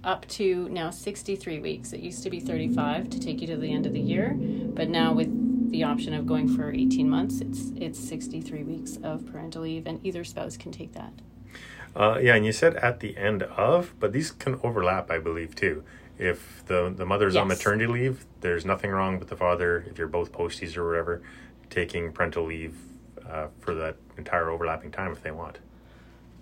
up 0.07 0.25
to 0.29 0.69
now 0.69 0.89
63 0.89 1.59
weeks. 1.59 1.91
It 1.91 1.99
used 1.99 2.23
to 2.23 2.29
be 2.29 2.39
35 2.39 3.09
to 3.09 3.19
take 3.19 3.41
you 3.41 3.47
to 3.47 3.57
the 3.57 3.71
end 3.73 3.85
of 3.85 3.93
the 3.93 3.99
year, 3.99 4.33
but 4.33 4.89
now 4.89 5.13
with 5.13 5.69
the 5.69 5.83
option 5.83 6.13
of 6.13 6.25
going 6.25 6.47
for 6.47 6.71
18 6.71 7.09
months, 7.09 7.41
it's 7.41 7.71
it's 7.75 7.99
63 7.99 8.63
weeks 8.63 8.97
of 9.03 9.25
parental 9.29 9.63
leave, 9.63 9.85
and 9.85 10.03
either 10.05 10.23
spouse 10.23 10.55
can 10.55 10.71
take 10.71 10.93
that. 10.93 11.11
Uh, 11.93 12.19
yeah, 12.21 12.35
and 12.35 12.45
you 12.45 12.53
said 12.53 12.75
at 12.77 13.01
the 13.01 13.17
end 13.17 13.43
of, 13.43 13.93
but 13.99 14.13
these 14.13 14.31
can 14.31 14.59
overlap, 14.63 15.11
I 15.11 15.19
believe, 15.19 15.55
too. 15.55 15.83
If 16.17 16.63
the 16.67 16.93
the 16.95 17.05
mother's 17.05 17.35
on 17.35 17.49
maternity 17.49 17.87
leave, 17.87 18.25
there's 18.39 18.65
nothing 18.65 18.91
wrong 18.91 19.19
with 19.19 19.27
the 19.27 19.35
father, 19.35 19.85
if 19.89 19.97
you're 19.97 20.07
both 20.07 20.31
posties 20.31 20.77
or 20.77 20.87
whatever, 20.87 21.21
taking 21.69 22.13
parental 22.13 22.45
leave 22.45 22.77
uh, 23.29 23.47
for 23.59 23.75
that 23.75 23.97
entire 24.17 24.49
overlapping 24.49 24.89
time 24.89 25.11
if 25.11 25.21
they 25.21 25.31
want. 25.31 25.59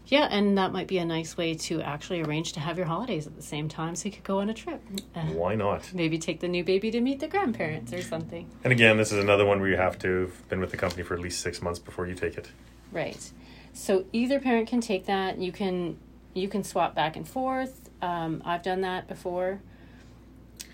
Yeah, 0.08 0.28
and 0.30 0.58
that 0.58 0.72
might 0.72 0.88
be 0.88 1.00
a 1.00 1.06
nice 1.06 1.36
way 1.36 1.56
to 1.56 1.82
actually 1.82 2.22
arrange 2.22 2.54
to 2.54 2.60
have 2.60 2.78
your 2.78 2.86
holidays 2.86 3.26
at 3.26 3.36
the 3.36 3.42
same 3.42 3.68
time, 3.68 3.96
so 3.96 4.06
you 4.06 4.12
could 4.12 4.24
go 4.24 4.40
on 4.40 4.50
a 4.50 4.54
trip. 4.54 4.82
Uh, 5.16 5.22
Why 5.22 5.56
not? 5.56 5.92
maybe 5.94 6.20
take 6.20 6.40
the 6.42 6.48
new 6.48 6.64
baby 6.64 6.92
to 6.92 7.02
meet 7.02 7.20
the 7.20 7.28
grandparents 7.28 7.92
or 7.92 8.02
something. 8.02 8.48
And 8.64 8.72
again, 8.72 8.98
this 8.98 9.12
is 9.12 9.18
another 9.18 9.46
one 9.46 9.60
where 9.60 9.70
you 9.70 9.78
have 9.78 9.98
to 10.00 10.22
have 10.22 10.50
been 10.50 10.60
with 10.60 10.72
the 10.72 10.78
company 10.78 11.02
for 11.02 11.16
at 11.16 11.20
least 11.20 11.42
six 11.42 11.62
months 11.62 11.80
before 11.80 12.06
you 12.08 12.14
take 12.14 12.38
it. 12.38 12.50
Right. 12.92 13.32
So 13.74 14.06
either 14.14 14.40
parent 14.40 14.70
can 14.70 14.80
take 14.80 15.06
that. 15.08 15.40
You 15.40 15.52
can 15.52 15.98
you 16.34 16.48
can 16.48 16.64
swap 16.64 16.94
back 16.94 17.16
and 17.16 17.28
forth. 17.28 17.90
Um, 18.02 18.42
I've 18.46 18.62
done 18.62 18.82
that 18.82 19.08
before. 19.08 19.60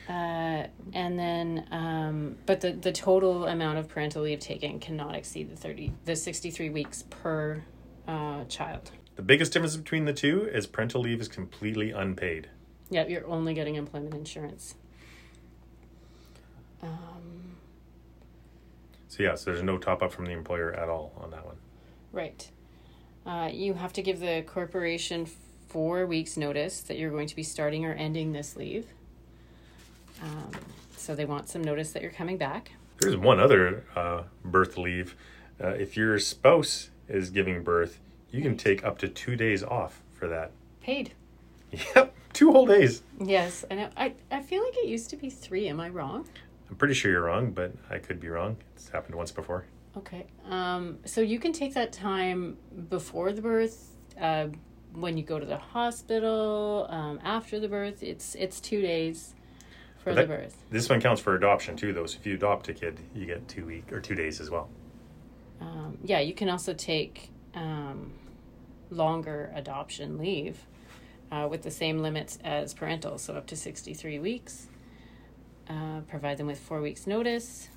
Uh, 0.10 0.68
and 0.94 1.18
then, 1.18 1.68
um, 1.72 2.36
but 2.46 2.60
the, 2.60 2.74
the 2.74 2.92
total 2.92 3.46
amount 3.46 3.78
of 3.78 3.88
parental 3.88 4.24
leave 4.24 4.40
taken 4.40 4.80
cannot 4.80 5.16
exceed 5.16 5.50
the 5.50 5.56
thirty 5.56 5.94
the 6.06 6.16
sixty 6.16 6.52
three 6.52 6.70
weeks 6.70 7.04
per 7.10 7.64
uh, 8.08 8.44
child. 8.46 8.92
The 9.22 9.26
biggest 9.26 9.54
difference 9.54 9.78
between 9.78 10.06
the 10.06 10.14
two 10.14 10.50
is 10.52 10.66
parental 10.66 11.02
leave 11.02 11.22
is 11.22 11.28
completely 11.28 11.92
unpaid. 11.92 12.50
Yep, 12.90 13.08
you're 13.08 13.28
only 13.28 13.54
getting 13.54 13.76
employment 13.76 14.16
insurance. 14.16 14.74
Um, 16.82 17.56
So 19.10 19.22
yeah, 19.22 19.36
so 19.36 19.52
there's 19.52 19.62
no 19.62 19.78
top 19.78 20.02
up 20.02 20.12
from 20.12 20.26
the 20.26 20.32
employer 20.32 20.74
at 20.74 20.90
all 20.90 21.14
on 21.22 21.30
that 21.30 21.46
one. 21.46 21.58
Right. 22.12 22.50
Uh, 23.24 23.52
you 23.54 23.76
have 23.76 23.94
to 23.94 24.02
give 24.02 24.22
the 24.22 24.44
corporation 24.48 25.28
four 25.68 26.08
weeks' 26.08 26.36
notice 26.36 26.82
that 26.82 26.98
you're 26.98 27.12
going 27.12 27.28
to 27.28 27.36
be 27.36 27.44
starting 27.44 27.86
or 27.86 27.94
ending 27.94 28.32
this 28.32 28.56
leave. 28.56 28.88
Um, 30.24 30.50
so 30.98 31.14
they 31.14 31.26
want 31.26 31.48
some 31.48 31.62
notice 31.62 31.92
that 31.92 32.02
you're 32.02 32.12
coming 32.12 32.38
back. 32.38 32.72
There's 33.00 33.18
one 33.18 33.40
other 33.40 33.86
uh, 33.96 34.24
birth 34.44 34.80
leave. 34.80 35.16
Uh, 35.64 35.68
if 35.68 35.96
your 35.96 36.18
spouse 36.18 36.90
is 37.08 37.30
giving 37.30 37.62
birth, 37.62 38.00
you 38.32 38.42
can 38.42 38.58
take 38.58 38.84
up 38.84 38.98
to 39.00 39.08
two 39.08 39.36
days 39.36 39.64
off 39.64 40.02
for 40.14 40.28
that. 40.28 40.52
Paid. 40.82 41.14
Yep, 41.72 42.14
two 42.34 42.52
whole 42.52 42.66
days. 42.66 43.02
Yes, 43.20 43.64
I 43.72 43.76
know. 43.76 43.90
I, 43.96 44.14
I 44.30 44.42
feel 44.42 44.64
like 44.64 44.76
it 44.78 44.88
used 44.88 45.10
to 45.12 45.16
be 45.16 45.30
three. 45.30 45.68
Am 45.70 45.80
I 45.80 45.90
wrong? 45.90 46.28
I'm 46.70 46.76
pretty 46.76 46.94
sure 46.94 47.12
you're 47.12 47.24
wrong, 47.24 47.52
but 47.52 47.74
I 47.90 47.98
could 47.98 48.20
be 48.20 48.30
wrong. 48.30 48.58
It's 48.76 48.90
happened 48.90 49.16
once 49.16 49.32
before. 49.32 49.66
Okay. 49.98 50.26
Um, 50.50 51.00
so 51.06 51.22
you 51.22 51.40
can 51.40 51.54
take 51.54 51.74
that 51.74 51.92
time 51.92 52.58
before 52.90 53.34
the 53.34 53.42
birth, 53.42 53.90
uh, 54.20 54.48
when 54.94 55.18
you 55.18 55.24
go 55.24 55.40
to 55.40 55.46
the 55.46 55.58
hospital, 55.58 56.88
um, 56.90 57.20
after 57.24 57.60
the 57.60 57.68
birth. 57.68 58.02
It's 58.04 58.36
it's 58.36 58.60
two 58.60 58.82
days 58.82 59.34
for 60.00 60.14
But 60.14 60.22
the 60.22 60.28
birth. 60.28 60.58
This 60.70 60.90
one 60.90 61.02
counts 61.02 61.22
for 61.22 61.36
adoption 61.36 61.76
too, 61.76 61.94
though. 61.94 62.06
So 62.06 62.18
if 62.20 62.26
you 62.26 62.36
adopt 62.36 62.70
a 62.70 62.74
kid, 62.74 63.00
you 63.14 63.26
get 63.26 63.48
two 63.48 63.66
week 63.66 63.92
or 63.92 64.00
two 64.00 64.16
days 64.16 64.40
as 64.42 64.50
well. 64.50 64.70
Um, 65.60 65.98
yeah, 66.04 66.20
you 66.20 66.34
can 66.34 66.50
also 66.50 66.74
take 66.74 67.30
um, 67.54 68.14
longer 68.92 69.52
adoption 69.56 70.18
leave 70.18 70.66
uh, 71.32 71.48
with 71.50 71.64
the 71.64 71.72
same 71.72 72.00
limits 72.00 72.38
as 72.44 72.74
parental, 72.74 73.18
so 73.18 73.36
up 73.36 73.48
to 73.48 73.56
63 73.56 74.20
weeks. 74.20 74.68
Uh, 75.70 76.02
provide 76.08 76.38
them 76.38 76.48
with 76.48 76.60
four 76.60 76.82
weeks' 76.82 77.08
notice. 77.08 77.70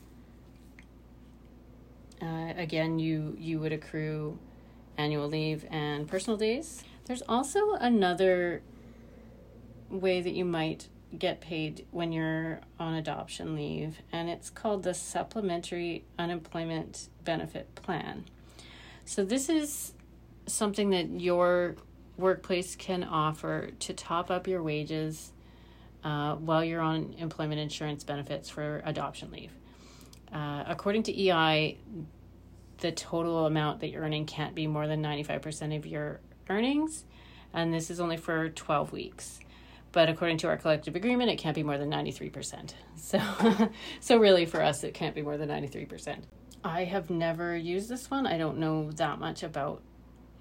Uh, 2.20 2.52
again, 2.56 2.98
you, 2.98 3.36
you 3.38 3.60
would 3.60 3.72
accrue 3.72 4.38
annual 4.96 5.28
leave 5.28 5.64
and 5.70 6.08
personal 6.08 6.36
days. 6.36 6.82
There's 7.04 7.22
also 7.28 7.74
another 7.74 8.62
way 9.90 10.20
that 10.20 10.32
you 10.32 10.44
might 10.44 10.88
get 11.16 11.40
paid 11.40 11.86
when 11.90 12.12
you're 12.12 12.60
on 12.78 12.94
adoption 12.94 13.54
leave, 13.54 13.98
and 14.10 14.28
it's 14.28 14.50
called 14.50 14.82
the 14.82 14.94
Supplementary 14.94 16.04
Unemployment 16.18 17.08
Benefit 17.22 17.74
Plan. 17.74 18.24
So, 19.04 19.24
this 19.24 19.48
is 19.48 19.92
something 20.46 20.90
that 20.90 21.20
your 21.20 21.76
workplace 22.16 22.76
can 22.76 23.02
offer 23.02 23.70
to 23.80 23.92
top 23.92 24.30
up 24.30 24.46
your 24.46 24.62
wages 24.62 25.32
uh, 26.04 26.34
while 26.36 26.64
you're 26.64 26.80
on 26.80 27.14
employment 27.18 27.60
insurance 27.60 28.04
benefits 28.04 28.48
for 28.50 28.82
adoption 28.84 29.30
leave. 29.30 29.52
Uh, 30.32 30.64
according 30.66 31.02
to 31.04 31.18
EI, 31.18 31.78
the 32.78 32.92
total 32.92 33.46
amount 33.46 33.80
that 33.80 33.88
you're 33.88 34.02
earning 34.02 34.26
can't 34.26 34.54
be 34.54 34.66
more 34.66 34.86
than 34.86 35.02
95% 35.02 35.76
of 35.76 35.86
your 35.86 36.20
earnings, 36.50 37.04
and 37.52 37.72
this 37.72 37.90
is 37.90 38.00
only 38.00 38.16
for 38.16 38.48
12 38.48 38.92
weeks. 38.92 39.40
But 39.92 40.08
according 40.08 40.38
to 40.38 40.48
our 40.48 40.56
collective 40.56 40.96
agreement, 40.96 41.30
it 41.30 41.36
can't 41.36 41.54
be 41.54 41.62
more 41.62 41.78
than 41.78 41.90
93%. 41.90 42.74
So, 42.96 43.20
so 44.00 44.16
really 44.16 44.46
for 44.46 44.62
us, 44.62 44.82
it 44.82 44.94
can't 44.94 45.14
be 45.14 45.20
more 45.20 45.36
than 45.36 45.50
93%. 45.50 46.20
I 46.64 46.84
have 46.84 47.10
never 47.10 47.54
used 47.54 47.90
this 47.90 48.10
one. 48.10 48.26
I 48.26 48.38
don't 48.38 48.56
know 48.56 48.90
that 48.92 49.18
much 49.18 49.42
about 49.42 49.82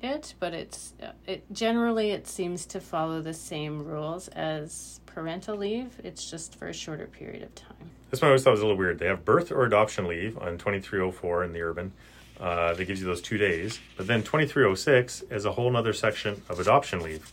it, 0.03 0.33
but 0.39 0.53
it's 0.53 0.93
it 1.25 1.45
generally 1.51 2.11
it 2.11 2.27
seems 2.27 2.65
to 2.67 2.79
follow 2.79 3.21
the 3.21 3.33
same 3.33 3.85
rules 3.85 4.27
as 4.29 4.99
parental 5.05 5.57
leave. 5.57 5.99
It's 6.03 6.29
just 6.29 6.55
for 6.55 6.67
a 6.67 6.73
shorter 6.73 7.07
period 7.07 7.43
of 7.43 7.55
time. 7.55 7.89
This 8.11 8.21
one 8.21 8.27
I 8.27 8.31
always 8.31 8.43
thought 8.43 8.51
was 8.51 8.59
a 8.59 8.63
little 8.63 8.77
weird. 8.77 8.99
They 8.99 9.07
have 9.07 9.25
birth 9.25 9.51
or 9.51 9.65
adoption 9.65 10.07
leave 10.07 10.37
on 10.37 10.57
2304 10.57 11.45
in 11.45 11.53
the 11.53 11.61
urban. 11.61 11.93
Uh, 12.39 12.73
that 12.73 12.85
gives 12.85 12.99
you 12.99 13.05
those 13.05 13.21
two 13.21 13.37
days. 13.37 13.79
But 13.95 14.07
then 14.07 14.21
2306 14.21 15.21
is 15.29 15.45
a 15.45 15.51
whole 15.51 15.69
nother 15.71 15.93
section 15.93 16.41
of 16.49 16.59
adoption 16.59 16.99
leave. 16.99 17.31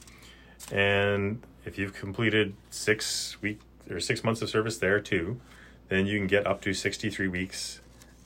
And 0.70 1.42
if 1.64 1.78
you've 1.78 1.94
completed 1.94 2.54
six 2.70 3.40
week 3.42 3.60
or 3.90 3.98
six 3.98 4.22
months 4.22 4.42
of 4.42 4.50
service 4.50 4.78
there 4.78 5.00
too, 5.00 5.40
then 5.88 6.06
you 6.06 6.18
can 6.18 6.26
get 6.26 6.46
up 6.46 6.60
to 6.62 6.72
63 6.72 7.28
weeks 7.28 7.80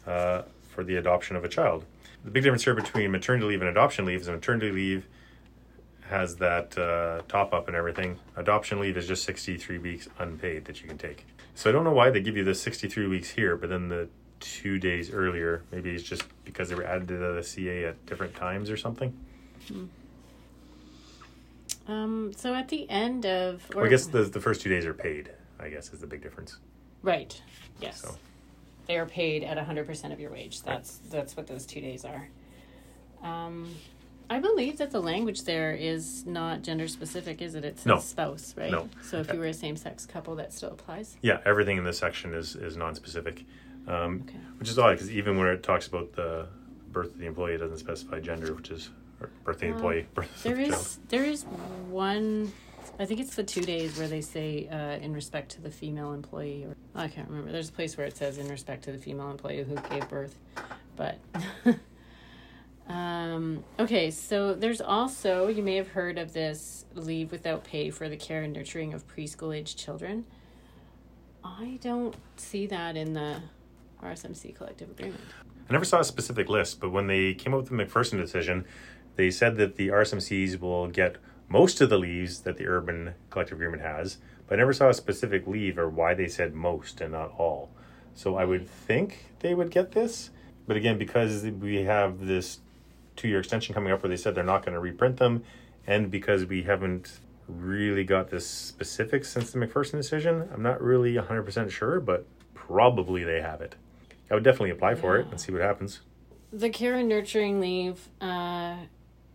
uh, 0.06 0.42
for 0.68 0.84
the 0.84 0.96
adoption 0.96 1.36
of 1.36 1.44
a 1.44 1.48
child. 1.48 1.84
The 2.24 2.30
big 2.30 2.42
difference 2.42 2.64
here 2.64 2.74
between 2.74 3.10
maternity 3.10 3.46
leave 3.46 3.60
and 3.60 3.68
adoption 3.68 4.06
leave 4.06 4.22
is 4.22 4.28
maternity 4.28 4.72
leave 4.72 5.06
has 6.08 6.36
that 6.36 6.76
uh, 6.78 7.22
top 7.28 7.52
up 7.52 7.68
and 7.68 7.76
everything. 7.76 8.18
Adoption 8.36 8.80
leave 8.80 8.96
is 8.96 9.06
just 9.06 9.24
63 9.24 9.78
weeks 9.78 10.08
unpaid 10.18 10.64
that 10.66 10.80
you 10.80 10.88
can 10.88 10.98
take. 10.98 11.26
So 11.54 11.68
I 11.68 11.72
don't 11.72 11.84
know 11.84 11.92
why 11.92 12.10
they 12.10 12.20
give 12.20 12.36
you 12.36 12.44
the 12.44 12.54
63 12.54 13.06
weeks 13.08 13.30
here, 13.30 13.56
but 13.56 13.68
then 13.68 13.88
the 13.88 14.08
two 14.40 14.78
days 14.78 15.10
earlier, 15.10 15.62
maybe 15.70 15.94
it's 15.94 16.02
just 16.02 16.24
because 16.44 16.68
they 16.68 16.74
were 16.74 16.84
added 16.84 17.08
to 17.08 17.16
the 17.16 17.42
CA 17.42 17.86
at 17.86 18.06
different 18.06 18.34
times 18.34 18.70
or 18.70 18.76
something. 18.76 19.16
Um, 21.86 22.32
so 22.36 22.54
at 22.54 22.68
the 22.68 22.88
end 22.90 23.26
of, 23.26 23.62
Or 23.74 23.86
I 23.86 23.88
guess 23.88 24.06
the, 24.06 24.24
the 24.24 24.40
first 24.40 24.62
two 24.62 24.68
days 24.68 24.86
are 24.86 24.94
paid, 24.94 25.30
I 25.58 25.68
guess 25.68 25.92
is 25.92 26.00
the 26.00 26.06
big 26.06 26.22
difference. 26.22 26.58
right, 27.02 27.40
yes, 27.80 28.02
So. 28.02 28.16
They 28.86 28.96
are 28.98 29.06
paid 29.06 29.42
at 29.44 29.58
hundred 29.58 29.86
percent 29.86 30.12
of 30.12 30.20
your 30.20 30.30
wage. 30.30 30.62
That's 30.62 30.98
that's 31.10 31.36
what 31.36 31.46
those 31.46 31.66
two 31.66 31.80
days 31.80 32.04
are. 32.04 32.28
Um, 33.22 33.74
I 34.28 34.38
believe 34.38 34.78
that 34.78 34.90
the 34.90 35.00
language 35.00 35.44
there 35.44 35.72
is 35.72 36.24
not 36.26 36.62
gender 36.62 36.88
specific, 36.88 37.40
is 37.42 37.54
it? 37.54 37.64
It 37.64 37.78
says 37.78 37.86
No. 37.86 37.98
spouse, 37.98 38.54
right? 38.56 38.70
No. 38.70 38.88
So 39.02 39.18
if 39.18 39.32
you 39.32 39.38
were 39.38 39.46
a 39.46 39.54
same 39.54 39.76
sex 39.76 40.06
couple, 40.06 40.34
that 40.36 40.52
still 40.52 40.70
applies. 40.70 41.16
Yeah, 41.22 41.40
everything 41.44 41.76
in 41.78 41.84
this 41.84 41.98
section 41.98 42.32
is, 42.34 42.56
is 42.56 42.76
non-specific, 42.76 43.44
um, 43.86 44.24
Okay. 44.26 44.38
which 44.58 44.68
is 44.70 44.78
odd 44.78 44.92
because 44.92 45.10
even 45.10 45.38
when 45.38 45.48
it 45.48 45.62
talks 45.62 45.86
about 45.86 46.12
the 46.14 46.46
birth 46.90 47.12
of 47.12 47.18
the 47.18 47.26
employee, 47.26 47.54
it 47.54 47.58
doesn't 47.58 47.78
specify 47.78 48.18
gender, 48.18 48.54
which 48.54 48.70
is 48.70 48.88
birth 49.44 49.56
of 49.56 49.60
the 49.60 49.66
Uh, 49.66 49.70
employee, 49.70 50.06
birth 50.14 50.34
of 50.36 50.42
There 50.42 50.56
the 50.56 50.62
is 50.62 50.98
there 51.08 51.24
is 51.24 51.44
one. 51.90 52.52
I 52.98 53.06
think 53.06 53.20
it's 53.20 53.34
the 53.34 53.42
two 53.42 53.62
days 53.62 53.98
where 53.98 54.06
they 54.06 54.20
say 54.20 54.68
uh, 54.68 55.02
in 55.04 55.12
respect 55.12 55.50
to 55.52 55.60
the 55.60 55.70
female 55.70 56.12
employee, 56.12 56.64
or 56.64 56.76
I 56.94 57.08
can't 57.08 57.28
remember. 57.28 57.50
There's 57.50 57.68
a 57.68 57.72
place 57.72 57.96
where 57.96 58.06
it 58.06 58.16
says 58.16 58.38
in 58.38 58.48
respect 58.48 58.84
to 58.84 58.92
the 58.92 58.98
female 58.98 59.30
employee 59.30 59.64
who 59.64 59.74
gave 59.90 60.08
birth, 60.08 60.38
but. 60.96 61.18
um, 62.88 63.64
okay, 63.80 64.10
so 64.10 64.54
there's 64.54 64.80
also 64.80 65.48
you 65.48 65.62
may 65.62 65.76
have 65.76 65.88
heard 65.88 66.18
of 66.18 66.32
this 66.32 66.84
leave 66.94 67.32
without 67.32 67.64
pay 67.64 67.90
for 67.90 68.08
the 68.08 68.16
care 68.16 68.42
and 68.42 68.52
nurturing 68.52 68.94
of 68.94 69.06
preschool 69.08 69.56
age 69.56 69.74
children. 69.74 70.24
I 71.42 71.78
don't 71.82 72.14
see 72.36 72.66
that 72.68 72.96
in 72.96 73.12
the 73.12 73.42
RSMC 74.02 74.54
collective 74.54 74.90
agreement. 74.90 75.20
I 75.68 75.72
never 75.72 75.84
saw 75.84 76.00
a 76.00 76.04
specific 76.04 76.48
list, 76.48 76.80
but 76.80 76.90
when 76.90 77.06
they 77.06 77.34
came 77.34 77.54
up 77.54 77.60
with 77.60 77.70
the 77.70 77.74
McPherson 77.76 78.18
decision, 78.18 78.64
they 79.16 79.30
said 79.30 79.56
that 79.56 79.76
the 79.76 79.88
RSMCs 79.88 80.60
will 80.60 80.88
get 80.88 81.16
most 81.48 81.80
of 81.80 81.90
the 81.90 81.98
leaves 81.98 82.40
that 82.40 82.56
the 82.56 82.66
urban 82.66 83.14
collective 83.30 83.58
agreement 83.58 83.82
has, 83.82 84.18
but 84.46 84.54
I 84.54 84.58
never 84.58 84.72
saw 84.72 84.88
a 84.88 84.94
specific 84.94 85.46
leave 85.46 85.78
or 85.78 85.88
why 85.88 86.14
they 86.14 86.28
said 86.28 86.54
most 86.54 87.00
and 87.00 87.12
not 87.12 87.32
all. 87.38 87.70
So 88.14 88.36
I 88.36 88.44
would 88.44 88.68
think 88.68 89.32
they 89.40 89.54
would 89.54 89.70
get 89.70 89.92
this, 89.92 90.30
but 90.66 90.76
again, 90.76 90.98
because 90.98 91.44
we 91.44 91.84
have 91.84 92.26
this 92.26 92.60
two 93.16 93.28
year 93.28 93.40
extension 93.40 93.74
coming 93.74 93.92
up 93.92 94.02
where 94.02 94.10
they 94.10 94.16
said 94.16 94.34
they're 94.34 94.44
not 94.44 94.64
going 94.64 94.74
to 94.74 94.80
reprint 94.80 95.18
them, 95.18 95.44
and 95.86 96.10
because 96.10 96.46
we 96.46 96.62
haven't 96.62 97.20
really 97.46 98.04
got 98.04 98.30
this 98.30 98.46
specific 98.46 99.24
since 99.24 99.50
the 99.50 99.58
McPherson 99.58 99.92
decision, 99.92 100.48
I'm 100.52 100.62
not 100.62 100.80
really 100.80 101.14
100% 101.14 101.70
sure, 101.70 102.00
but 102.00 102.26
probably 102.54 103.24
they 103.24 103.40
have 103.40 103.60
it. 103.60 103.74
I 104.30 104.34
would 104.34 104.44
definitely 104.44 104.70
apply 104.70 104.94
for 104.94 105.18
it 105.18 105.26
and 105.30 105.40
see 105.40 105.52
what 105.52 105.60
happens. 105.60 106.00
The 106.52 106.70
care 106.70 106.94
and 106.94 107.08
nurturing 107.08 107.60
leave 107.60 108.08
uh, 108.20 108.76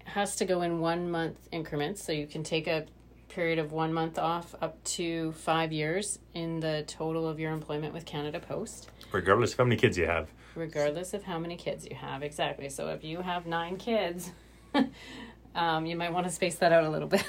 has 0.10 0.36
to 0.38 0.46
go 0.46 0.62
in 0.62 0.80
one 0.80 1.10
month 1.10 1.38
increments, 1.52 2.04
so 2.04 2.12
you 2.12 2.28
can 2.28 2.44
take 2.44 2.68
a 2.68 2.86
period 3.30 3.60
of 3.60 3.72
one 3.72 3.94
month 3.94 4.18
off 4.18 4.56
up 4.62 4.84
to 4.84 5.32
five 5.34 5.72
years 5.72 6.20
in 6.34 6.60
the 6.60 6.84
total 6.88 7.28
of 7.28 7.40
your 7.40 7.52
employment 7.52 7.94
with 7.94 8.06
Canada 8.06 8.40
Post, 8.40 8.90
regardless 9.12 9.52
of 9.54 9.60
how 9.60 9.64
many 9.66 9.76
kids 9.76 9.98
you 9.98 10.06
have. 10.08 10.30
regardless 10.56 11.14
of 11.14 11.24
how 11.24 11.38
many 11.40 11.56
kids 11.56 11.86
you 11.86 11.96
have. 11.96 12.24
Exactly. 12.24 12.70
So 12.70 12.90
if 12.90 13.04
you 13.04 13.22
have 13.22 13.46
nine 13.46 13.78
kids, 13.78 14.32
um, 15.56 15.86
you 15.86 15.96
might 15.96 16.12
want 16.12 16.26
to 16.26 16.32
space 16.32 16.56
that 16.56 16.72
out 16.72 16.84
a 16.84 16.90
little 16.90 17.08
bit. 17.08 17.24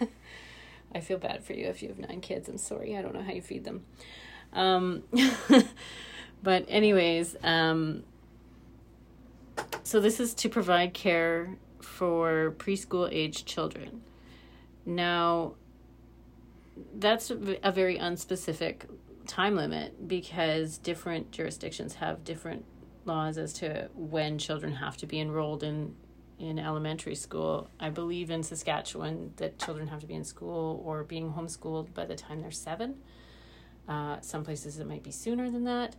I 0.94 1.00
feel 1.00 1.18
bad 1.18 1.42
for 1.42 1.52
you 1.54 1.66
if 1.66 1.82
you 1.82 1.88
have 1.88 1.98
nine 1.98 2.20
kids. 2.20 2.48
I'm 2.48 2.58
sorry. 2.58 2.96
I 2.96 3.02
don't 3.02 3.14
know 3.14 3.22
how 3.22 3.32
you 3.32 3.42
feed 3.42 3.64
them. 3.64 3.84
Um, 4.52 5.02
but 6.42 6.64
anyways, 6.68 7.34
um, 7.42 8.04
so 9.82 10.00
this 10.00 10.20
is 10.20 10.34
to 10.34 10.48
provide 10.48 10.94
care 10.94 11.56
for 11.86 12.54
preschool 12.58 13.08
age 13.10 13.44
children. 13.44 14.02
Now, 14.84 15.54
that's 16.94 17.30
a 17.30 17.72
very 17.72 17.98
unspecific 17.98 18.82
time 19.26 19.56
limit 19.56 20.06
because 20.06 20.78
different 20.78 21.30
jurisdictions 21.30 21.94
have 21.94 22.24
different 22.24 22.64
laws 23.04 23.38
as 23.38 23.52
to 23.54 23.88
when 23.94 24.38
children 24.38 24.74
have 24.74 24.96
to 24.98 25.06
be 25.06 25.20
enrolled 25.20 25.62
in 25.62 25.94
in 26.38 26.58
elementary 26.58 27.14
school. 27.14 27.70
I 27.80 27.88
believe 27.88 28.30
in 28.30 28.42
Saskatchewan 28.42 29.32
that 29.36 29.58
children 29.58 29.88
have 29.88 30.00
to 30.00 30.06
be 30.06 30.12
in 30.12 30.24
school 30.24 30.82
or 30.84 31.02
being 31.02 31.32
homeschooled 31.32 31.94
by 31.94 32.04
the 32.04 32.14
time 32.14 32.42
they're 32.42 32.50
seven. 32.50 32.96
Uh, 33.88 34.20
some 34.20 34.44
places 34.44 34.78
it 34.78 34.86
might 34.86 35.02
be 35.02 35.10
sooner 35.10 35.50
than 35.50 35.64
that. 35.64 35.96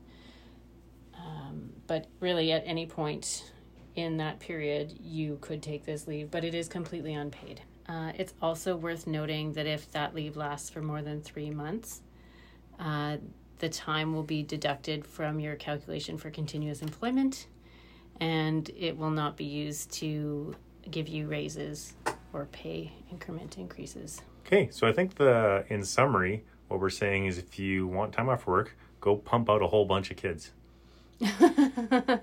Um, 1.18 1.72
but 1.88 2.06
really, 2.20 2.52
at 2.52 2.62
any 2.68 2.86
point 2.86 3.52
in 3.98 4.18
that 4.18 4.40
period, 4.40 4.94
you 5.02 5.40
could 5.42 5.62
take 5.62 5.84
this 5.84 6.08
leave, 6.08 6.30
but 6.30 6.46
it 6.46 6.54
is 6.54 6.68
completely 6.68 7.16
unpaid. 7.16 7.62
Uh, 7.90 8.12
it's 8.16 8.34
also 8.42 8.76
worth 8.76 9.08
noting 9.08 9.54
that 9.54 9.66
if 9.66 9.92
that 9.92 10.14
leave 10.14 10.38
lasts 10.38 10.70
for 10.70 10.82
more 10.82 11.02
than 11.02 11.20
three 11.20 11.50
months, 11.50 12.02
uh, 12.80 13.18
the 13.58 13.70
time 13.70 14.14
will 14.14 14.24
be 14.24 14.44
deducted 14.44 15.04
from 15.06 15.40
your 15.40 15.56
calculation 15.56 16.16
for 16.18 16.30
continuous 16.30 16.84
employment, 16.84 17.48
and 18.20 18.70
it 18.78 18.96
will 18.96 19.10
not 19.10 19.36
be 19.36 19.46
used 19.46 19.92
to 19.94 20.56
give 20.92 21.08
you 21.08 21.28
raises 21.28 21.96
or 22.34 22.46
pay 22.52 22.94
increment 23.12 23.58
increases. 23.58 24.22
Okay, 24.46 24.70
so 24.72 24.88
I 24.88 24.94
think 24.94 25.16
the 25.16 25.66
in 25.70 25.84
summary, 25.84 26.46
what 26.68 26.80
we're 26.80 26.92
saying 26.92 27.26
is 27.26 27.40
if 27.40 27.58
you 27.58 27.88
want 27.88 28.14
time 28.14 28.30
off 28.30 28.46
work, 28.46 28.78
go 29.02 29.16
pump 29.16 29.50
out 29.50 29.64
a 29.64 29.68
whole 29.68 29.86
bunch 29.86 30.12
of 30.12 30.18
kids. 30.18 30.52
the 31.20 32.22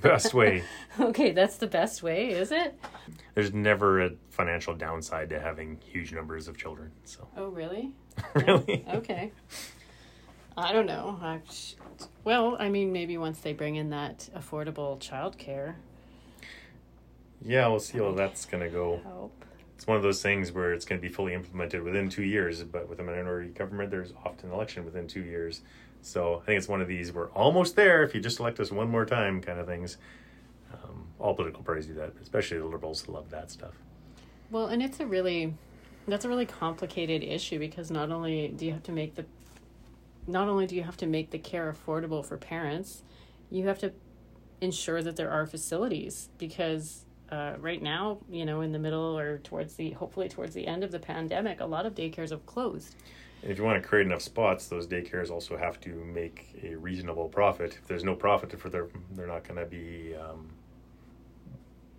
best 0.00 0.34
way. 0.34 0.64
Okay, 0.98 1.32
that's 1.32 1.56
the 1.56 1.66
best 1.66 2.02
way, 2.02 2.30
is 2.30 2.52
it? 2.52 2.78
There's 3.34 3.52
never 3.52 4.02
a 4.02 4.10
financial 4.30 4.74
downside 4.74 5.28
to 5.30 5.40
having 5.40 5.78
huge 5.84 6.12
numbers 6.12 6.48
of 6.48 6.56
children. 6.56 6.90
So 7.04 7.28
Oh, 7.36 7.48
really? 7.48 7.94
really, 8.34 8.84
oh, 8.88 8.96
Okay. 8.98 9.32
I 10.56 10.72
don't 10.72 10.86
know. 10.86 11.18
I, 11.22 11.40
well, 12.24 12.56
I 12.58 12.68
mean, 12.68 12.92
maybe 12.92 13.16
once 13.16 13.38
they 13.40 13.52
bring 13.52 13.76
in 13.76 13.90
that 13.90 14.28
affordable 14.36 14.98
childcare 14.98 15.74
yeah, 17.44 17.68
we'll 17.68 17.80
see 17.80 17.98
how 17.98 18.12
that's 18.12 18.44
gonna 18.46 18.68
go. 18.68 19.00
help. 19.04 19.44
It's 19.76 19.86
one 19.86 19.96
of 19.96 20.02
those 20.02 20.20
things 20.20 20.50
where 20.50 20.72
it's 20.72 20.84
going 20.84 21.00
to 21.00 21.06
be 21.06 21.12
fully 21.12 21.34
implemented 21.34 21.84
within 21.84 22.08
two 22.08 22.24
years, 22.24 22.64
but 22.64 22.88
with 22.88 22.98
a 22.98 23.04
minority 23.04 23.50
government, 23.50 23.92
there's 23.92 24.12
often 24.24 24.50
election 24.50 24.84
within 24.84 25.06
two 25.06 25.22
years. 25.22 25.60
So 26.02 26.40
I 26.42 26.46
think 26.46 26.58
it's 26.58 26.68
one 26.68 26.80
of 26.80 26.88
these 26.88 27.12
we're 27.12 27.30
almost 27.30 27.76
there 27.76 28.02
if 28.02 28.14
you 28.14 28.20
just 28.20 28.40
elect 28.40 28.60
us 28.60 28.70
one 28.70 28.88
more 28.88 29.04
time 29.04 29.40
kind 29.40 29.58
of 29.58 29.66
things. 29.66 29.98
Um, 30.72 31.06
all 31.18 31.34
political 31.34 31.62
parties 31.62 31.86
do 31.86 31.94
that, 31.94 32.12
especially 32.22 32.58
the 32.58 32.66
liberals 32.66 33.08
love 33.08 33.30
that 33.30 33.50
stuff. 33.50 33.74
Well, 34.50 34.66
and 34.66 34.82
it's 34.82 35.00
a 35.00 35.06
really 35.06 35.54
that's 36.06 36.24
a 36.24 36.28
really 36.28 36.46
complicated 36.46 37.22
issue 37.22 37.58
because 37.58 37.90
not 37.90 38.10
only 38.10 38.48
do 38.48 38.64
you 38.64 38.72
have 38.72 38.82
to 38.84 38.92
make 38.92 39.14
the 39.14 39.26
not 40.26 40.48
only 40.48 40.66
do 40.66 40.76
you 40.76 40.82
have 40.82 40.96
to 40.98 41.06
make 41.06 41.30
the 41.30 41.38
care 41.38 41.72
affordable 41.72 42.24
for 42.24 42.36
parents, 42.36 43.02
you 43.50 43.66
have 43.66 43.78
to 43.78 43.92
ensure 44.60 45.02
that 45.02 45.16
there 45.16 45.30
are 45.30 45.46
facilities 45.46 46.28
because 46.38 47.04
uh, 47.30 47.54
right 47.58 47.82
now, 47.82 48.18
you 48.30 48.44
know, 48.44 48.60
in 48.62 48.72
the 48.72 48.78
middle 48.78 49.18
or 49.18 49.38
towards 49.38 49.74
the 49.74 49.90
hopefully 49.90 50.28
towards 50.28 50.54
the 50.54 50.66
end 50.66 50.82
of 50.82 50.90
the 50.90 50.98
pandemic, 50.98 51.60
a 51.60 51.66
lot 51.66 51.86
of 51.86 51.94
daycares 51.94 52.30
have 52.30 52.44
closed. 52.46 52.94
And 53.42 53.50
if 53.52 53.58
you 53.58 53.64
want 53.64 53.80
to 53.82 53.88
create 53.88 54.06
enough 54.06 54.22
spots, 54.22 54.66
those 54.66 54.86
daycares 54.86 55.30
also 55.30 55.56
have 55.56 55.78
to 55.80 55.90
make 55.90 56.58
a 56.62 56.74
reasonable 56.74 57.28
profit. 57.28 57.78
If 57.80 57.86
there's 57.86 58.04
no 58.04 58.14
profit 58.14 58.58
for 58.58 58.68
their, 58.68 58.88
they're 59.12 59.26
not 59.28 59.44
going 59.44 59.60
to 59.60 59.66
be, 59.66 60.14
um, 60.16 60.48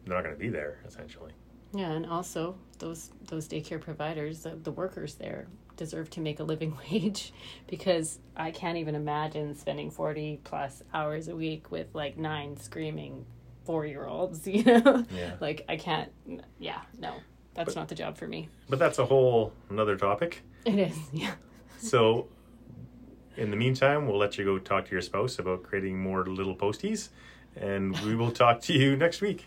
they're 0.05 0.15
not 0.15 0.23
going 0.23 0.35
to 0.35 0.39
be 0.39 0.49
there 0.49 0.79
essentially. 0.85 1.31
Yeah, 1.73 1.91
and 1.91 2.05
also 2.05 2.55
those 2.79 3.11
those 3.27 3.47
daycare 3.47 3.79
providers, 3.79 4.41
the, 4.43 4.55
the 4.55 4.71
workers 4.71 5.15
there, 5.15 5.47
deserve 5.77 6.09
to 6.11 6.19
make 6.19 6.39
a 6.39 6.43
living 6.43 6.75
wage 6.91 7.31
because 7.67 8.19
I 8.35 8.51
can't 8.51 8.77
even 8.77 8.95
imagine 8.95 9.55
spending 9.55 9.91
forty 9.91 10.39
plus 10.43 10.81
hours 10.93 11.27
a 11.27 11.35
week 11.35 11.69
with 11.71 11.87
like 11.93 12.17
nine 12.17 12.57
screaming 12.57 13.25
four 13.65 13.85
year 13.85 14.07
olds. 14.07 14.47
You 14.47 14.63
know, 14.63 15.05
Yeah. 15.15 15.35
like 15.39 15.63
I 15.69 15.77
can't. 15.77 16.11
Yeah, 16.57 16.81
no, 16.97 17.13
that's 17.53 17.75
not 17.75 17.87
the 17.87 17.95
job 17.95 18.17
for 18.17 18.27
me. 18.27 18.49
But 18.67 18.79
that's 18.79 18.97
a 18.97 19.05
whole 19.05 19.53
another 19.69 19.95
topic. 19.95 20.41
It 20.65 20.79
is. 20.79 20.97
Yeah. 21.13 21.33
So, 21.77 22.27
in 23.37 23.51
the 23.51 23.55
meantime, 23.55 24.05
we'll 24.05 24.17
let 24.17 24.37
you 24.37 24.43
go 24.43 24.59
talk 24.59 24.85
to 24.85 24.91
your 24.91 25.01
spouse 25.01 25.39
about 25.39 25.63
creating 25.63 25.97
more 25.97 26.25
little 26.25 26.55
posties, 26.55 27.09
and 27.55 27.97
we 28.01 28.15
will 28.15 28.31
talk 28.31 28.59
to 28.63 28.73
you 28.73 28.97
next 28.97 29.21
week. 29.21 29.45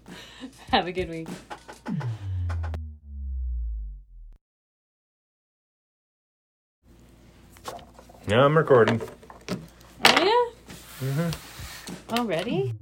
Have 0.70 0.86
a 0.86 0.92
good 0.92 1.10
week. 1.10 1.28
Yeah, 8.28 8.44
I'm 8.44 8.56
recording. 8.56 9.00
Oh 9.50 9.54
yeah. 10.04 11.08
Mm-hmm. 11.08 12.14
Already. 12.14 12.74